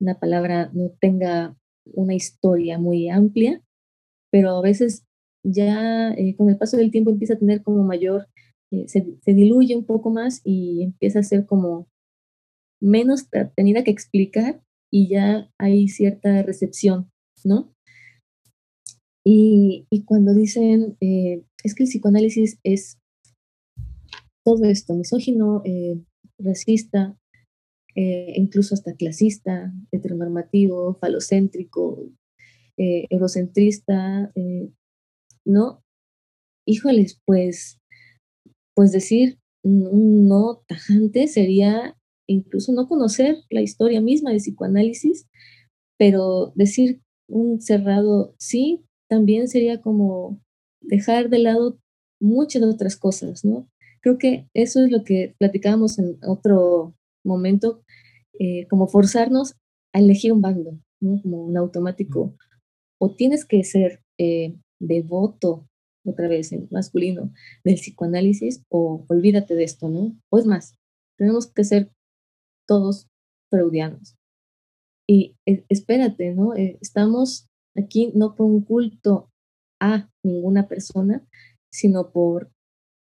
una 0.01 0.19
palabra 0.19 0.71
no 0.73 0.91
tenga 1.01 1.57
una 1.87 2.15
historia 2.15 2.79
muy 2.79 3.09
amplia, 3.09 3.63
pero 4.31 4.51
a 4.51 4.63
veces 4.63 5.07
ya 5.45 6.13
eh, 6.13 6.35
con 6.37 6.49
el 6.49 6.59
paso 6.59 6.77
del 6.77 6.91
tiempo 6.91 7.11
empieza 7.11 7.35
a 7.35 7.39
tener 7.39 7.63
como 7.63 7.85
mayor, 7.85 8.29
eh, 8.73 8.89
se, 8.89 9.07
se, 9.23 9.35
diluye 9.35 9.77
un 9.77 9.85
poco 9.85 10.11
más 10.11 10.41
y 10.45 10.83
empieza 10.83 11.21
a 11.21 11.23
ser 11.23 11.47
como 11.47 11.89
menos 12.81 13.29
tenida 13.55 13.85
que 13.85 13.91
explicar 13.91 14.63
y 14.91 15.09
ya 15.09 15.51
hay 15.59 15.89
cierta 15.89 16.43
recepción, 16.43 17.11
¿no? 17.45 17.74
Y, 19.27 19.87
cuando 20.05 20.35
dicen, 20.35 20.97
eh, 21.01 21.43
es 21.63 21.75
que 21.75 21.85
el 21.85 21.89
psicoanálisis 21.89 22.59
es 22.63 22.99
todo 24.45 24.65
esto, 24.65 24.95
misógino, 24.95 25.63
eh, 25.65 25.99
racista, 26.39 27.19
eh, 27.97 28.35
incluso 28.37 28.75
hasta 28.75 28.95
clasista, 28.95 29.73
heteronormativo, 29.93 30.99
falocéntrico, 31.01 32.11
eurocentrista, 32.77 34.33
¿no? 35.45 35.85
Híjoles, 36.67 37.21
pues, 37.25 37.81
pues 38.75 38.91
decir 38.91 39.39
un 39.63 40.27
no 40.27 40.65
tajante 40.67 41.29
sería 41.29 41.97
incluso 42.27 42.73
no 42.73 42.89
conocer 42.89 43.37
la 43.49 43.63
historia 43.63 44.01
misma 44.01 44.33
de 44.33 44.39
psicoanálisis, 44.39 45.29
pero 45.97 46.53
decir 46.57 47.01
un 47.29 47.61
cerrado 47.61 48.35
sí 48.39 48.85
también 49.15 49.47
sería 49.47 49.81
como 49.81 50.41
dejar 50.81 51.31
de 51.31 51.39
lado 51.39 51.79
muchas 52.21 52.65
otras 52.65 52.97
cosas, 52.97 53.45
¿no? 53.45 53.69
Creo 54.01 54.19
que 54.19 54.49
eso 54.55 54.85
es 54.85 54.91
lo 54.91 55.05
que 55.05 55.37
platicábamos 55.39 56.01
en 56.01 56.19
otro 56.27 56.97
momento, 57.25 57.85
eh, 58.41 58.67
como 58.67 58.89
forzarnos 58.89 59.55
a 59.93 60.01
elegir 60.01 60.33
un 60.33 60.41
bando, 60.41 60.81
¿no? 61.01 61.23
Como 61.23 61.45
un 61.45 61.57
automático. 61.57 62.35
O 63.01 63.15
tienes 63.15 63.45
que 63.45 63.63
ser 63.63 64.01
eh, 64.19 64.57
devoto, 64.81 65.69
otra 66.05 66.27
vez 66.27 66.51
en 66.53 66.67
masculino, 66.73 67.33
del 67.63 67.77
psicoanálisis, 67.77 68.65
o 68.69 69.07
olvídate 69.09 69.55
de 69.55 69.63
esto, 69.63 69.89
¿no? 69.89 70.19
O 70.29 70.39
es 70.39 70.45
más, 70.45 70.75
tenemos 71.17 71.47
que 71.47 71.63
ser 71.63 71.93
todos 72.67 73.07
freudianos. 73.49 74.17
Y 75.09 75.37
eh, 75.47 75.65
espérate, 75.69 76.35
¿no? 76.35 76.57
Eh, 76.57 76.79
estamos 76.81 77.47
aquí 77.77 78.13
no 78.15 78.35
por 78.35 78.47
un 78.47 78.63
culto 78.63 79.31
a 79.81 80.11
ninguna 80.23 80.69
persona, 80.69 81.27
sino 81.73 82.11
por 82.11 82.51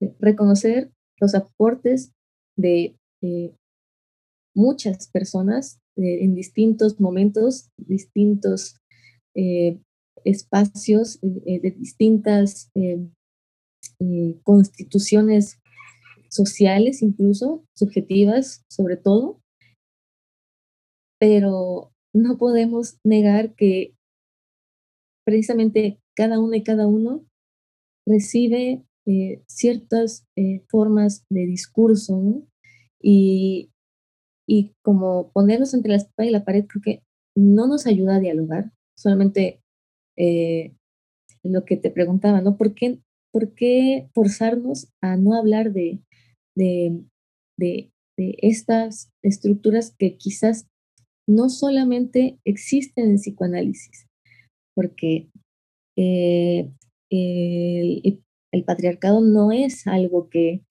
eh, 0.01 0.15
reconocer 0.19 0.91
los 1.21 1.35
aportes 1.35 2.13
de 2.57 2.97
muchas 4.55 5.09
personas 5.09 5.79
en 5.97 6.35
distintos 6.35 6.99
momentos, 7.01 7.71
distintos 7.77 8.77
espacios, 10.25 11.21
de 11.21 11.75
distintas 11.79 12.69
constituciones 14.43 15.61
sociales, 16.29 17.03
incluso 17.03 17.65
subjetivas, 17.77 18.65
sobre 18.69 18.97
todo, 18.97 19.41
pero 21.21 21.93
no 22.13 22.39
podemos 22.39 22.99
negar 23.05 23.55
que 23.55 23.95
precisamente 25.25 26.01
cada 26.15 26.41
uno 26.41 26.55
y 26.55 26.63
cada 26.63 26.87
uno 26.87 27.25
recibe 28.07 28.85
eh, 29.07 29.43
ciertas 29.47 30.27
eh, 30.37 30.63
formas 30.69 31.25
de 31.29 31.47
discurso 31.47 32.47
y, 33.01 33.71
y, 34.47 34.75
como 34.83 35.33
ponernos 35.33 35.75
entre 35.75 35.91
la 35.91 35.97
espada 35.97 36.29
y 36.29 36.33
la 36.33 36.45
pared 36.45 36.67
creo 36.67 36.83
que 36.83 37.03
no 37.35 37.67
nos 37.67 37.87
ayuda 37.87 38.17
a 38.17 38.21
dialogar, 38.21 38.73
solamente 38.97 39.61
eh, 40.17 40.75
lo 41.43 41.65
que 41.65 41.77
te 41.77 41.91
preguntaba, 41.91 42.41
¿no? 42.41 42.57
¿Por 42.57 42.75
qué, 42.75 43.01
¿Por 43.33 43.55
qué 43.55 44.09
forzarnos 44.15 44.93
a 45.01 45.17
no 45.17 45.35
hablar 45.35 45.73
de, 45.73 46.01
de, 46.55 47.03
de, 47.59 47.91
de 48.17 48.37
estas 48.43 49.11
estructuras 49.23 49.95
que 49.99 50.17
quizás 50.17 50.69
no 51.27 51.49
solamente 51.49 52.39
existen 52.45 53.11
en 53.11 53.17
psicoanálisis, 53.17 54.07
porque 54.75 55.29
eh, 55.97 56.71
el, 57.11 58.65
patriarcado 58.65 59.21
no 59.21 59.53
es 59.53 59.87
algo 59.87 60.29
que 60.29 60.63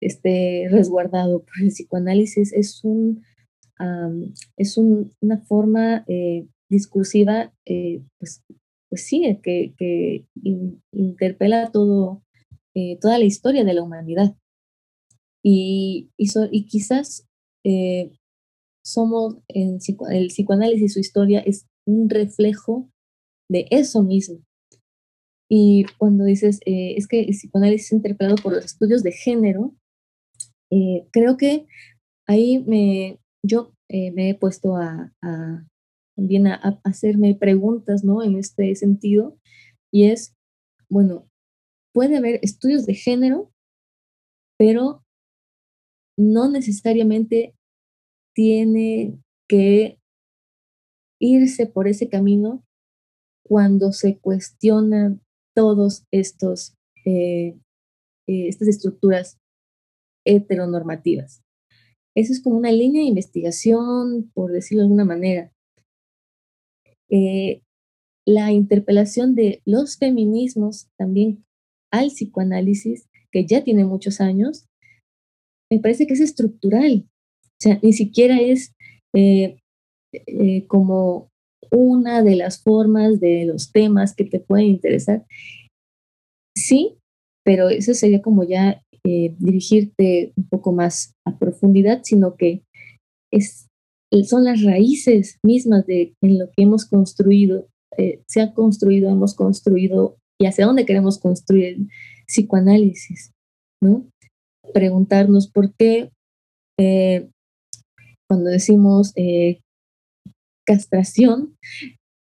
esté 0.00 0.68
resguardado 0.70 1.40
por 1.40 1.62
el 1.62 1.68
psicoanálisis, 1.68 2.52
es, 2.52 2.82
un, 2.82 3.22
es 4.56 4.78
una 4.78 5.38
forma 5.46 6.04
eh, 6.08 6.46
discursiva, 6.70 7.52
eh, 7.66 8.02
pues, 8.18 8.42
pues 8.88 9.04
sí, 9.06 9.38
que, 9.42 10.24
interpela 10.92 11.70
todo, 11.72 12.22
toda 13.00 13.18
la 13.18 13.24
historia 13.24 13.64
de 13.64 13.74
la 13.74 13.82
humanidad. 13.82 14.34
Y, 15.42 16.10
y 16.16 16.66
quizás 16.66 17.28
somos, 18.82 19.36
en 19.48 19.78
el 20.10 20.28
psicoanálisis, 20.28 20.94
su 20.94 21.00
historia 21.00 21.40
es 21.40 21.66
un 21.86 22.08
reflejo 22.08 22.90
de 23.48 23.66
eso 23.70 24.02
mismo. 24.02 24.40
Y 25.48 25.84
cuando 25.98 26.24
dices, 26.24 26.60
eh, 26.66 26.94
es 26.96 27.06
que 27.06 27.20
el 27.20 27.30
psicoanálisis 27.30 27.86
es 27.86 27.92
interpelado 27.92 28.36
por 28.36 28.54
los 28.54 28.64
estudios 28.64 29.02
de 29.02 29.12
género, 29.12 29.74
eh, 30.70 31.06
creo 31.12 31.36
que 31.36 31.66
ahí 32.26 32.64
me, 32.66 33.20
yo 33.44 33.72
eh, 33.88 34.10
me 34.12 34.30
he 34.30 34.34
puesto 34.34 34.76
a, 34.76 35.12
también 36.16 36.46
a, 36.46 36.54
a, 36.54 36.80
hacerme 36.84 37.34
preguntas, 37.34 38.04
¿no? 38.04 38.22
En 38.22 38.36
este 38.36 38.74
sentido, 38.74 39.38
y 39.92 40.10
es, 40.10 40.34
bueno, 40.88 41.28
puede 41.92 42.16
haber 42.16 42.40
estudios 42.42 42.86
de 42.86 42.94
género, 42.94 43.52
pero 44.58 45.04
no 46.16 46.48
necesariamente 46.48 47.54
tiene 48.34 49.18
que 49.48 49.98
irse 51.20 51.66
por 51.66 51.86
ese 51.86 52.08
camino 52.08 52.63
cuando 53.46 53.92
se 53.92 54.18
cuestionan 54.18 55.20
todos 55.54 56.04
estos 56.10 56.74
eh, 57.04 57.56
eh, 58.26 58.48
estas 58.48 58.68
estructuras 58.68 59.38
heteronormativas. 60.26 61.42
Eso 62.16 62.32
es 62.32 62.42
como 62.42 62.56
una 62.56 62.72
línea 62.72 63.02
de 63.02 63.08
investigación, 63.08 64.30
por 64.34 64.52
decirlo 64.52 64.82
de 64.82 64.84
alguna 64.86 65.04
manera. 65.04 65.52
Eh, 67.10 67.62
la 68.26 68.52
interpelación 68.52 69.34
de 69.34 69.60
los 69.66 69.98
feminismos 69.98 70.88
también 70.96 71.44
al 71.92 72.08
psicoanálisis, 72.08 73.08
que 73.30 73.46
ya 73.46 73.62
tiene 73.62 73.84
muchos 73.84 74.20
años, 74.20 74.66
me 75.70 75.80
parece 75.80 76.06
que 76.06 76.14
es 76.14 76.20
estructural. 76.20 77.06
O 77.42 77.60
sea, 77.60 77.78
ni 77.82 77.92
siquiera 77.92 78.40
es 78.40 78.74
eh, 79.12 79.60
eh, 80.12 80.66
como 80.66 81.30
una 81.74 82.22
de 82.22 82.36
las 82.36 82.62
formas 82.62 83.20
de 83.20 83.44
los 83.44 83.72
temas 83.72 84.14
que 84.14 84.24
te 84.24 84.40
pueden 84.40 84.66
interesar. 84.66 85.26
Sí, 86.56 86.96
pero 87.44 87.68
eso 87.68 87.94
sería 87.94 88.22
como 88.22 88.44
ya 88.44 88.82
eh, 89.04 89.34
dirigirte 89.38 90.32
un 90.36 90.48
poco 90.48 90.72
más 90.72 91.14
a 91.26 91.38
profundidad, 91.38 92.00
sino 92.04 92.36
que 92.36 92.62
es, 93.32 93.66
son 94.24 94.44
las 94.44 94.62
raíces 94.62 95.38
mismas 95.44 95.86
de 95.86 96.14
en 96.22 96.38
lo 96.38 96.46
que 96.46 96.62
hemos 96.62 96.86
construido, 96.86 97.66
se 98.26 98.40
ha 98.40 98.54
construido, 98.54 99.08
hemos 99.10 99.34
construido 99.34 100.16
y 100.40 100.46
hacia 100.46 100.66
dónde 100.66 100.86
queremos 100.86 101.18
construir 101.18 101.86
psicoanálisis, 102.26 103.32
¿no? 103.82 104.08
Preguntarnos 104.72 105.48
por 105.48 105.72
qué 105.76 106.10
cuando 108.28 108.50
decimos 108.50 109.12
eh, 109.16 109.60
castración, 110.64 111.56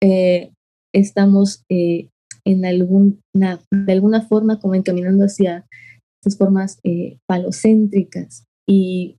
eh, 0.03 0.51
estamos 0.95 1.65
eh, 1.71 2.11
en 2.45 2.65
alguna, 2.65 3.61
de 3.71 3.93
alguna 3.93 4.23
forma 4.23 4.61
como 4.61 4.75
encaminando 4.75 5.25
hacia 5.25 5.67
estas 6.21 6.39
formas 6.39 6.81
palocéntricas. 7.27 8.45
¿Y 8.69 9.17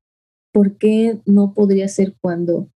por 0.54 0.78
qué 0.78 1.20
no 1.26 1.54
podría 1.54 1.88
ser 1.88 2.16
cuando 2.22 2.70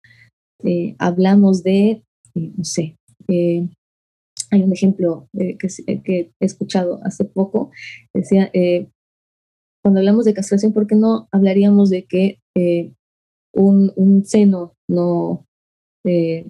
hablamos 1.00 1.64
de, 1.64 2.04
no 2.36 2.64
sé, 2.64 2.98
hay 3.28 4.62
un 4.62 4.72
ejemplo 4.72 5.28
que, 5.34 6.32
he 6.40 6.46
escuchado 6.46 7.00
hace 7.04 7.26
poco, 7.26 7.72
decía, 8.14 8.52
cuando 9.84 10.00
hablamos 10.00 10.26
de 10.26 10.34
castración, 10.34 10.74
¿por 10.74 10.86
qué 10.86 10.96
no 10.96 11.28
hablaríamos 11.32 11.90
de 11.90 12.06
que 12.06 12.40
un, 13.54 14.24
seno 14.26 14.74
no 14.90 15.46
eh, 16.06 16.46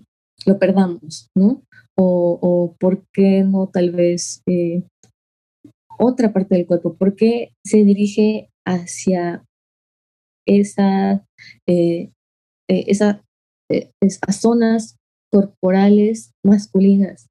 lo 0.45 0.59
perdamos, 0.59 1.29
¿no? 1.35 1.63
O, 1.97 2.39
o, 2.41 2.75
por 2.79 3.05
qué 3.13 3.43
no 3.43 3.67
tal 3.67 3.91
vez 3.91 4.41
eh, 4.47 4.83
otra 5.99 6.33
parte 6.33 6.55
del 6.55 6.65
cuerpo, 6.65 6.95
por 6.95 7.15
qué 7.15 7.53
se 7.63 7.83
dirige 7.83 8.49
hacia 8.65 9.43
esa, 10.47 11.25
eh, 11.67 12.11
esa, 12.67 13.23
esas 13.69 14.41
zonas 14.41 14.97
corporales 15.31 16.31
masculinas, 16.43 17.27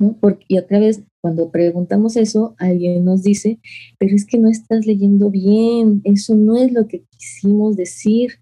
¿no? 0.00 0.16
Porque, 0.20 0.44
y 0.48 0.58
otra 0.58 0.78
vez, 0.78 1.02
cuando 1.22 1.50
preguntamos 1.50 2.16
eso, 2.16 2.54
alguien 2.58 3.04
nos 3.04 3.22
dice, 3.22 3.58
pero 3.98 4.14
es 4.14 4.26
que 4.26 4.38
no 4.38 4.48
estás 4.48 4.86
leyendo 4.86 5.30
bien, 5.30 6.00
eso 6.04 6.34
no 6.34 6.56
es 6.56 6.72
lo 6.72 6.86
que 6.86 7.04
quisimos 7.10 7.76
decir, 7.76 8.38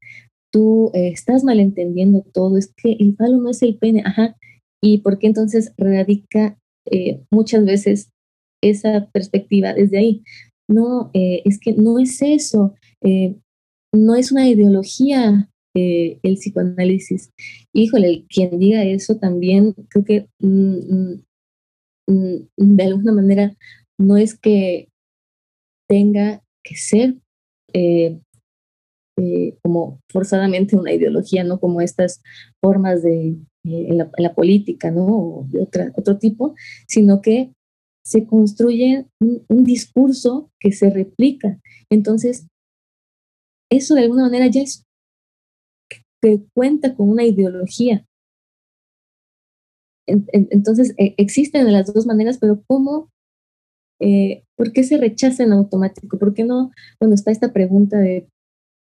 tú 0.55 0.93
eh, 0.95 1.09
estás 1.09 1.43
malentendiendo 1.43 2.25
todo, 2.33 2.57
es 2.57 2.73
que 2.77 2.93
el 2.93 3.17
palo 3.17 3.39
no 3.39 3.51
es 3.51 3.61
el 3.63 3.77
pene, 3.77 4.05
ajá, 4.07 4.37
y 4.81 4.99
por 4.99 5.19
qué 5.19 5.27
entonces 5.27 5.75
radica 5.77 6.57
eh, 6.89 7.21
muchas 7.33 7.65
veces 7.65 8.13
esa 8.63 9.11
perspectiva 9.13 9.75
desde 9.75 9.99
ahí. 9.99 10.23
No, 10.69 11.11
eh, 11.13 11.43
es 11.45 11.59
que 11.59 11.73
no 11.73 11.99
es 11.99 12.23
eso, 12.23 12.75
no 13.93 14.15
es 14.15 14.31
una 14.31 14.49
ideología 14.49 15.51
el 15.75 16.37
psicoanálisis. 16.37 17.33
Híjole, 17.73 18.25
quien 18.29 18.61
diga 18.61 18.85
eso 18.85 19.17
también 19.17 19.75
creo 19.89 20.05
que 20.05 20.29
mm, 20.39 20.79
mm, 20.95 21.25
mm, 22.07 22.77
de 22.77 22.85
alguna 22.85 23.13
manera 23.13 23.57
no 23.99 24.17
es 24.17 24.39
que 24.39 24.89
tenga 25.89 26.45
que 26.63 26.77
ser 26.77 27.17
eh, 27.73 28.21
como 29.63 30.01
forzadamente 30.11 30.77
una 30.77 30.93
ideología, 30.93 31.45
¿no? 31.45 31.61
Como 31.61 31.81
estas 31.81 32.21
formas 32.61 33.03
de, 33.03 33.37
eh, 33.65 33.87
en, 33.89 33.99
la, 33.99 34.35
política, 34.35 34.91
¿no? 34.91 35.07
O 35.07 35.47
de 35.49 35.61
otra, 35.61 35.93
otro 35.97 36.19
tipo, 36.19 36.55
sino 36.89 37.21
que 37.23 37.53
se 38.05 38.27
construye 38.27 39.07
un, 39.21 39.65
discurso 39.65 40.51
que 40.61 40.73
se 40.73 40.91
replica. 40.91 41.61
Entonces, 41.91 42.47
eso 43.71 43.95
de 43.95 44.03
alguna 44.03 44.25
manera 44.25 44.47
ya 44.49 44.63
es 44.63 44.85
que 46.21 46.43
cuenta 46.55 46.95
con 46.95 47.09
una 47.09 47.25
ideología. 47.25 48.05
entonces, 50.07 50.95
e, 50.99 51.15
existen 51.17 51.65
de 51.65 51.73
las 51.73 51.93
dos 51.93 52.05
maneras, 52.07 52.39
pero 52.39 52.63
¿cómo 52.67 53.09
eh, 54.01 54.45
¿por 54.57 54.73
qué 54.73 54.85
se 54.85 54.99
rechaza 54.99 55.45
en 55.45 55.53
automático? 55.53 56.19
¿Por 56.19 56.35
qué 56.35 56.45
no, 56.45 56.71
cuando 56.99 57.15
está 57.15 57.31
esta 57.31 57.53
pregunta 57.53 57.99
de 57.99 58.29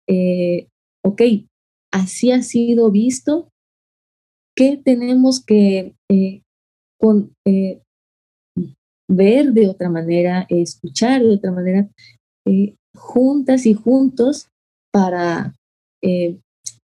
eh, 0.10 0.67
ok, 1.06 1.22
así 1.93 2.32
ha 2.32 2.41
sido 2.41 2.89
visto, 2.89 3.50
¿qué 4.56 4.76
tenemos 4.84 5.43
que 5.45 5.93
eh, 6.10 6.41
eh, 7.45 7.82
ver 9.08 9.54
de 9.54 9.69
otra 9.69 9.89
manera, 9.89 10.48
escuchar 10.50 11.22
de 11.22 11.36
otra 11.36 11.52
manera, 11.52 11.89
juntas 12.98 13.67
y 13.67 13.76
juntos 13.76 14.50
para 14.91 15.54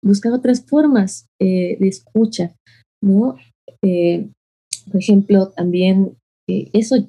buscar 0.04 0.34
otras 0.34 0.66
formas 0.66 1.28
de 1.40 1.78
escucha, 1.80 2.54
¿no? 3.02 3.38
por 3.82 5.00
ejemplo, 5.00 5.50
también 5.50 6.18
eso 6.48 7.08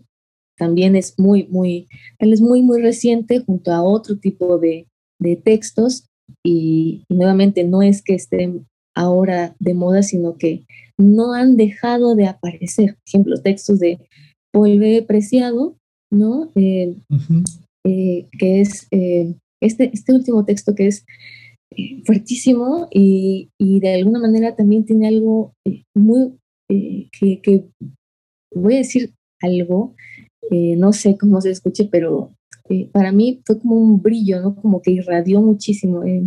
también 0.56 0.94
es 0.94 1.18
muy, 1.18 1.48
muy, 1.48 1.88
es 2.20 2.40
muy, 2.40 2.62
muy 2.62 2.80
reciente 2.80 3.40
junto 3.40 3.72
a 3.72 3.82
otro 3.82 4.16
tipo 4.16 4.58
de, 4.58 4.86
de 5.20 5.36
textos 5.36 6.06
y, 6.44 7.04
nuevamente 7.08 7.64
no 7.64 7.82
es 7.82 8.02
que 8.02 8.14
estén 8.14 8.66
ahora 8.94 9.56
de 9.58 9.74
moda, 9.74 10.02
sino 10.02 10.36
que 10.36 10.64
no 10.98 11.32
han 11.32 11.56
dejado 11.56 12.14
de 12.14 12.26
aparecer. 12.26 12.94
Por 12.94 13.02
ejemplo, 13.06 13.42
textos 13.42 13.80
de 13.80 13.98
Polve 14.52 15.02
Preciado, 15.02 15.76
¿no? 16.12 16.50
Eh, 16.54 16.96
eh, 17.86 18.28
que 18.38 18.60
es 18.60 18.86
eh, 18.90 19.34
este, 19.60 19.90
este 19.92 20.12
último 20.12 20.44
texto 20.44 20.74
que 20.74 20.86
es 20.86 21.04
fuertísimo 22.06 22.88
y, 22.92 23.50
y, 23.58 23.80
de 23.80 23.94
alguna 23.94 24.20
manera 24.20 24.54
también 24.54 24.84
tiene 24.84 25.08
algo 25.08 25.54
muy, 25.94 26.38
que, 26.68 27.40
que, 27.42 27.64
voy 28.54 28.74
a 28.74 28.78
decir 28.78 29.12
algo, 29.42 29.96
no 30.50 30.92
sé 30.92 31.18
cómo 31.18 31.40
se 31.40 31.50
escuche, 31.50 31.88
pero 31.90 32.30
eh, 32.68 32.88
para 32.92 33.12
mí 33.12 33.42
fue 33.44 33.58
como 33.58 33.76
un 33.76 34.00
brillo, 34.00 34.40
¿no? 34.40 34.56
Como 34.56 34.80
que 34.80 34.90
irradió 34.90 35.42
muchísimo. 35.42 36.02
Eh, 36.04 36.22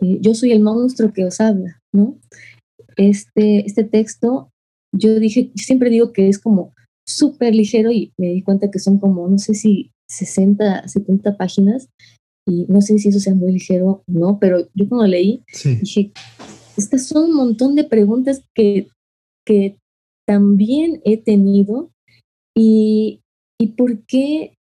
eh, 0.00 0.18
yo 0.20 0.34
soy 0.34 0.52
el 0.52 0.60
monstruo 0.60 1.12
que 1.12 1.24
os 1.24 1.40
habla, 1.40 1.80
¿no? 1.92 2.18
Este, 2.96 3.64
este 3.64 3.84
texto, 3.84 4.50
yo 4.94 5.18
dije, 5.18 5.50
siempre 5.54 5.90
digo 5.90 6.12
que 6.12 6.28
es 6.28 6.38
como 6.38 6.74
súper 7.06 7.54
ligero 7.54 7.90
y 7.90 8.12
me 8.18 8.28
di 8.28 8.42
cuenta 8.42 8.70
que 8.70 8.78
son 8.78 8.98
como, 8.98 9.28
no 9.28 9.38
sé 9.38 9.54
si 9.54 9.90
60, 10.08 10.88
70 10.88 11.36
páginas 11.36 11.88
y 12.46 12.66
no 12.68 12.80
sé 12.80 12.98
si 12.98 13.08
eso 13.08 13.18
sea 13.18 13.34
muy 13.34 13.52
ligero 13.52 13.86
o 13.88 14.02
no, 14.06 14.38
pero 14.38 14.68
yo 14.74 14.88
cuando 14.88 15.06
leí 15.06 15.42
dije, 15.80 16.12
estas 16.76 17.06
son 17.06 17.30
un 17.30 17.36
montón 17.36 17.74
de 17.74 17.84
preguntas 17.84 18.44
que, 18.54 18.88
que 19.46 19.78
también 20.26 21.00
he 21.04 21.16
tenido 21.16 21.90
y, 22.54 23.20
y 23.58 23.68
por 23.68 24.04
qué 24.04 24.56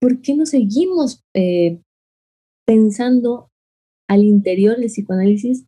¿por 0.00 0.20
qué 0.20 0.34
no 0.34 0.46
seguimos 0.46 1.22
eh, 1.34 1.80
pensando 2.66 3.48
al 4.08 4.24
interior 4.24 4.76
del 4.76 4.86
psicoanálisis 4.86 5.66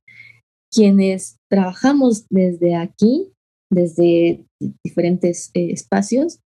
quienes 0.73 1.39
trabajamos 1.51 2.27
desde 2.31 2.77
aquí, 2.77 3.33
desde 3.73 4.45
diferentes 4.85 5.51
eh, 5.55 5.71
espacios? 5.73 6.41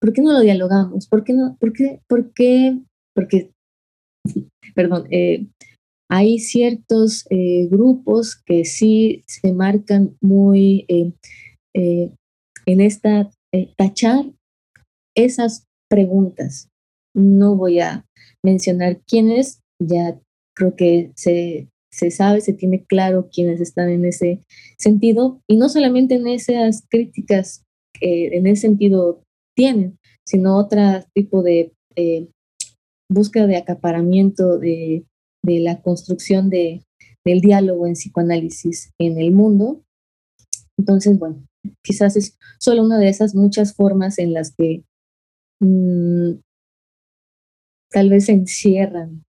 ¿por 0.00 0.12
qué 0.12 0.20
no 0.20 0.32
lo 0.32 0.40
dialogamos? 0.40 1.08
¿Por 1.08 1.24
qué 1.24 1.32
no? 1.32 1.56
¿Por 1.58 1.72
qué? 1.72 1.98
¿Por 2.06 2.34
qué? 2.34 2.78
Porque, 3.14 3.52
perdón, 4.74 5.06
eh, 5.10 5.46
hay 6.10 6.38
ciertos 6.38 7.24
grupos 7.70 8.36
que 8.44 8.66
sí 8.66 9.24
se 9.26 9.54
marcan 9.54 10.14
muy 10.20 10.84
en 10.88 12.80
esta 12.80 13.30
tachar 13.78 14.26
esas 15.16 15.66
preguntas. 15.94 16.68
No 17.14 17.54
voy 17.54 17.78
a 17.78 18.04
mencionar 18.42 19.00
quiénes, 19.06 19.60
ya 19.80 20.18
creo 20.56 20.74
que 20.74 21.12
se, 21.14 21.68
se 21.92 22.10
sabe, 22.10 22.40
se 22.40 22.52
tiene 22.52 22.84
claro 22.84 23.28
quiénes 23.32 23.60
están 23.60 23.90
en 23.90 24.04
ese 24.04 24.40
sentido, 24.76 25.40
y 25.48 25.56
no 25.56 25.68
solamente 25.68 26.16
en 26.16 26.26
esas 26.26 26.84
críticas 26.90 27.64
que 27.92 28.36
en 28.36 28.48
ese 28.48 28.62
sentido 28.62 29.22
tienen, 29.56 29.98
sino 30.26 30.58
otro 30.58 30.80
tipo 31.14 31.44
de 31.44 31.72
eh, 31.94 32.28
búsqueda 33.08 33.46
de 33.46 33.56
acaparamiento 33.56 34.58
de, 34.58 35.04
de 35.44 35.60
la 35.60 35.80
construcción 35.80 36.50
de, 36.50 36.82
del 37.24 37.40
diálogo 37.40 37.86
en 37.86 37.92
psicoanálisis 37.92 38.90
en 38.98 39.20
el 39.20 39.30
mundo. 39.30 39.84
Entonces, 40.76 41.20
bueno, 41.20 41.46
quizás 41.84 42.16
es 42.16 42.36
solo 42.58 42.82
una 42.82 42.98
de 42.98 43.08
esas 43.08 43.36
muchas 43.36 43.74
formas 43.74 44.18
en 44.18 44.32
las 44.32 44.52
que 44.56 44.82
mm, 45.64 46.40
tal 47.90 48.10
vez 48.10 48.26
se 48.26 48.32
encierran. 48.32 49.24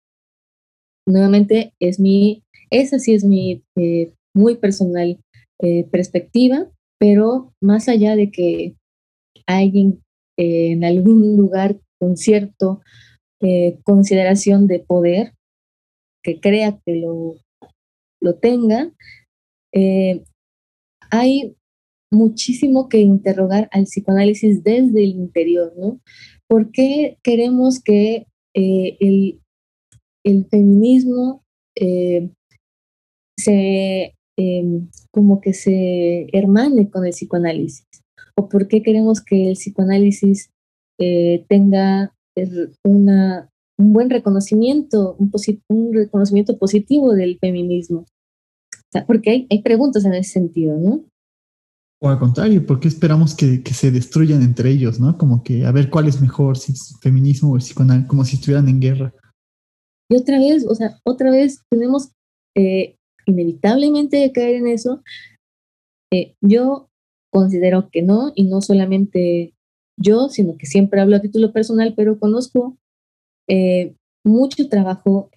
Nuevamente, 1.06 1.74
es 1.78 2.00
mi 2.00 2.44
esa 2.74 2.98
sí 2.98 3.14
es 3.14 3.24
mi 3.24 3.62
eh, 3.76 4.12
muy 4.34 4.56
personal 4.56 5.20
eh, 5.60 5.84
perspectiva, 5.84 6.68
pero 6.98 7.54
más 7.60 7.88
allá 7.88 8.16
de 8.16 8.30
que 8.30 8.74
alguien 9.46 10.02
eh, 10.36 10.72
en 10.72 10.84
algún 10.84 11.36
lugar 11.36 11.78
con 12.00 12.16
cierta 12.16 12.80
consideración 13.82 14.66
de 14.66 14.78
poder, 14.78 15.34
que 16.22 16.40
crea 16.40 16.80
que 16.86 16.94
lo, 16.96 17.34
lo 18.22 18.34
tenga, 18.36 18.90
hay 21.10 21.54
muchísimo 22.14 22.88
que 22.88 22.98
interrogar 22.98 23.68
al 23.72 23.84
psicoanálisis 23.84 24.62
desde 24.62 25.04
el 25.04 25.10
interior, 25.10 25.72
¿no? 25.76 26.00
¿Por 26.48 26.70
qué 26.70 27.18
queremos 27.22 27.80
que 27.82 28.26
el, 28.54 29.40
el, 30.24 30.46
feminismo 30.46 31.42
se 33.36 34.14
em, 34.36 34.88
como 35.10 35.40
que 35.40 35.52
se 35.52 36.28
hermane 36.32 36.88
con 36.90 37.04
el 37.04 37.10
psicoanálisis 37.12 37.86
o 38.36 38.48
por 38.48 38.68
qué 38.68 38.82
queremos 38.82 39.22
que 39.22 39.48
el 39.48 39.54
psicoanálisis 39.54 40.50
eh, 41.00 41.44
tenga 41.48 42.14
una, 42.84 43.48
un 43.78 43.92
buen 43.92 44.10
reconocimiento, 44.10 45.16
un, 45.18 45.30
un, 45.68 45.92
reconocimiento 45.92 46.58
positivo 46.58 47.12
del 47.14 47.38
feminismo. 47.38 48.06
porque 49.06 49.30
hay, 49.30 49.46
hay, 49.50 49.62
preguntas 49.62 50.04
en 50.04 50.14
ese 50.14 50.32
sentido, 50.32 50.78
¿no? 50.78 51.04
O 52.04 52.08
al 52.10 52.18
contrario, 52.18 52.66
¿por 52.66 52.80
qué 52.80 52.88
esperamos 52.88 53.34
que, 53.34 53.62
se 53.72 53.90
destruyan 53.90 54.42
entre 54.42 54.68
ellos, 54.68 55.00
¿no? 55.00 55.16
Como 55.16 55.42
que 55.42 55.64
a 55.64 55.72
ver 55.72 55.88
cuál 55.88 56.06
es 56.06 56.20
mejor, 56.20 56.58
si 56.58 56.72
es 56.72 56.98
feminismo 57.00 57.52
o 57.52 57.56
el 57.56 57.62
psicoanálisis, 57.62 58.10
como 58.10 58.26
si 58.26 58.36
estuvieran 58.36 58.68
en 58.68 58.78
guerra. 58.78 59.14
Y 60.10 60.16
otra 60.16 60.38
vez, 60.38 60.66
o 60.68 60.74
sea, 60.74 60.98
otra 61.02 61.30
vez 61.30 61.62
tenemos 61.70 62.10
eh, 62.54 62.96
inevitablemente 63.24 64.30
caer 64.32 64.56
en 64.56 64.66
eso, 64.66 65.02
eh, 66.12 66.34
yo 66.42 66.90
considero 67.32 67.88
que 67.90 68.02
no, 68.02 68.32
y 68.34 68.44
no 68.44 68.60
solamente 68.60 69.54
yo, 69.98 70.28
sino 70.28 70.58
que 70.58 70.66
siempre 70.66 71.00
hablo 71.00 71.16
a 71.16 71.22
título 71.22 71.54
personal, 71.54 71.94
pero 71.96 72.18
conozco 72.18 72.76
eh, 73.48 73.94
mucho 74.22 74.68
trabajo 74.68 75.30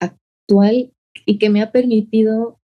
actual 0.00 0.92
y 1.26 1.38
que 1.38 1.48
me 1.48 1.62
ha 1.62 1.70
permitido 1.70 2.58